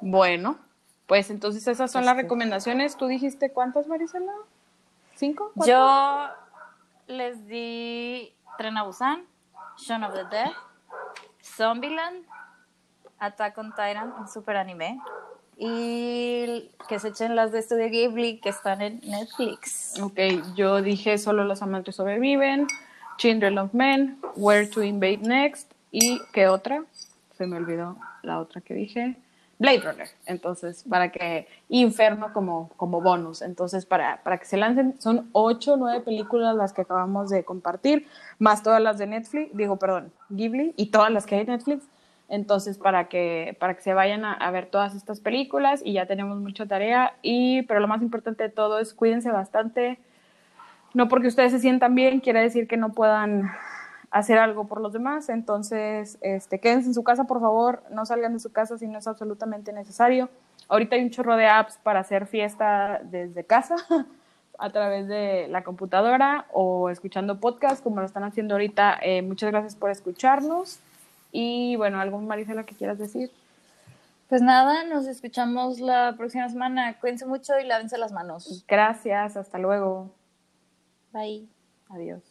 Bueno, 0.00 0.58
pues 1.06 1.30
entonces 1.30 1.66
esas 1.66 1.90
son 1.90 2.04
las 2.04 2.16
recomendaciones. 2.16 2.96
¿Tú 2.96 3.06
dijiste 3.06 3.52
cuántas, 3.52 3.86
Marisela? 3.86 4.32
¿Cinco? 5.16 5.52
¿Cuatro? 5.54 5.74
Yo 5.74 6.28
les 7.08 7.46
di 7.46 8.34
Tren 8.56 8.76
a 8.76 8.84
Busan, 8.84 9.26
Shaun 9.76 10.04
of 10.04 10.14
the 10.14 10.24
Dead, 10.24 10.50
Zombieland, 11.42 12.24
Attack 13.18 13.58
on 13.58 13.70
Titan, 13.70 14.14
un 14.18 14.28
super 14.28 14.56
anime. 14.56 15.00
Y 15.62 16.70
que 16.88 16.98
se 16.98 17.08
echen 17.08 17.36
las 17.36 17.52
de 17.52 17.60
Studio 17.60 17.90
Ghibli 17.90 18.38
que 18.38 18.48
están 18.48 18.80
en 18.80 18.98
Netflix. 19.04 20.00
Ok, 20.00 20.18
yo 20.56 20.80
dije 20.80 21.18
solo 21.18 21.44
los 21.44 21.60
amantes 21.60 21.96
sobreviven, 21.96 22.66
Children 23.18 23.58
of 23.58 23.74
Men, 23.74 24.18
Where 24.36 24.66
to 24.66 24.82
Invade 24.82 25.18
Next 25.18 25.70
y 25.92 26.18
¿qué 26.32 26.48
otra? 26.48 26.84
Se 27.36 27.46
me 27.46 27.58
olvidó 27.58 27.98
la 28.22 28.40
otra 28.40 28.62
que 28.62 28.72
dije. 28.72 29.16
Blade 29.58 29.80
Runner. 29.80 30.08
Entonces, 30.24 30.84
para 30.88 31.12
que 31.12 31.46
Inferno 31.68 32.32
como, 32.32 32.70
como 32.78 33.02
bonus. 33.02 33.42
Entonces, 33.42 33.84
para, 33.84 34.22
para 34.22 34.38
que 34.38 34.46
se 34.46 34.56
lancen, 34.56 34.98
son 34.98 35.28
ocho, 35.32 35.76
nueve 35.76 36.00
películas 36.00 36.56
las 36.56 36.72
que 36.72 36.80
acabamos 36.80 37.28
de 37.28 37.44
compartir, 37.44 38.06
más 38.38 38.62
todas 38.62 38.80
las 38.80 38.96
de 38.96 39.06
Netflix, 39.06 39.54
digo, 39.54 39.76
perdón, 39.76 40.10
Ghibli 40.30 40.72
y 40.78 40.86
todas 40.86 41.12
las 41.12 41.26
que 41.26 41.34
hay 41.34 41.42
en 41.42 41.48
Netflix. 41.48 41.84
Entonces, 42.30 42.78
para 42.78 43.08
que, 43.08 43.56
para 43.58 43.74
que 43.74 43.82
se 43.82 43.92
vayan 43.92 44.24
a, 44.24 44.50
ver 44.52 44.66
todas 44.66 44.94
estas 44.94 45.20
películas 45.20 45.82
y 45.84 45.94
ya 45.94 46.06
tenemos 46.06 46.38
mucha 46.40 46.64
tarea. 46.64 47.14
Y, 47.22 47.62
pero 47.62 47.80
lo 47.80 47.88
más 47.88 48.02
importante 48.02 48.44
de 48.44 48.48
todo 48.48 48.78
es 48.78 48.94
cuídense 48.94 49.32
bastante. 49.32 49.98
No 50.94 51.08
porque 51.08 51.26
ustedes 51.26 51.50
se 51.50 51.58
sientan 51.58 51.96
bien, 51.96 52.20
quiere 52.20 52.40
decir 52.40 52.68
que 52.68 52.76
no 52.76 52.92
puedan 52.92 53.50
hacer 54.12 54.38
algo 54.38 54.68
por 54.68 54.80
los 54.80 54.92
demás. 54.92 55.28
Entonces, 55.28 56.18
este, 56.20 56.60
quédense 56.60 56.86
en 56.86 56.94
su 56.94 57.02
casa, 57.02 57.24
por 57.24 57.40
favor, 57.40 57.82
no 57.90 58.06
salgan 58.06 58.32
de 58.32 58.38
su 58.38 58.52
casa 58.52 58.78
si 58.78 58.86
no 58.86 58.98
es 58.98 59.08
absolutamente 59.08 59.72
necesario. 59.72 60.30
Ahorita 60.68 60.94
hay 60.94 61.02
un 61.02 61.10
chorro 61.10 61.34
de 61.36 61.48
apps 61.48 61.78
para 61.82 61.98
hacer 61.98 62.28
fiesta 62.28 63.00
desde 63.02 63.42
casa, 63.42 63.74
a 64.60 64.70
través 64.70 65.08
de 65.08 65.48
la 65.48 65.64
computadora 65.64 66.46
o 66.52 66.90
escuchando 66.90 67.40
podcast, 67.40 67.82
como 67.82 67.98
lo 67.98 68.06
están 68.06 68.22
haciendo 68.22 68.54
ahorita. 68.54 69.00
Eh, 69.02 69.22
muchas 69.22 69.50
gracias 69.50 69.74
por 69.74 69.90
escucharnos. 69.90 70.78
Y 71.32 71.76
bueno, 71.76 72.00
¿algún 72.00 72.26
Marisela 72.26 72.64
que 72.64 72.74
quieras 72.74 72.98
decir? 72.98 73.30
Pues 74.28 74.42
nada, 74.42 74.84
nos 74.84 75.06
escuchamos 75.06 75.80
la 75.80 76.14
próxima 76.16 76.48
semana. 76.48 76.98
Cuídense 77.00 77.26
mucho 77.26 77.58
y 77.58 77.66
lávense 77.66 77.98
las 77.98 78.12
manos. 78.12 78.64
Gracias, 78.68 79.36
hasta 79.36 79.58
luego. 79.58 80.14
Bye. 81.12 81.48
Adiós. 81.88 82.29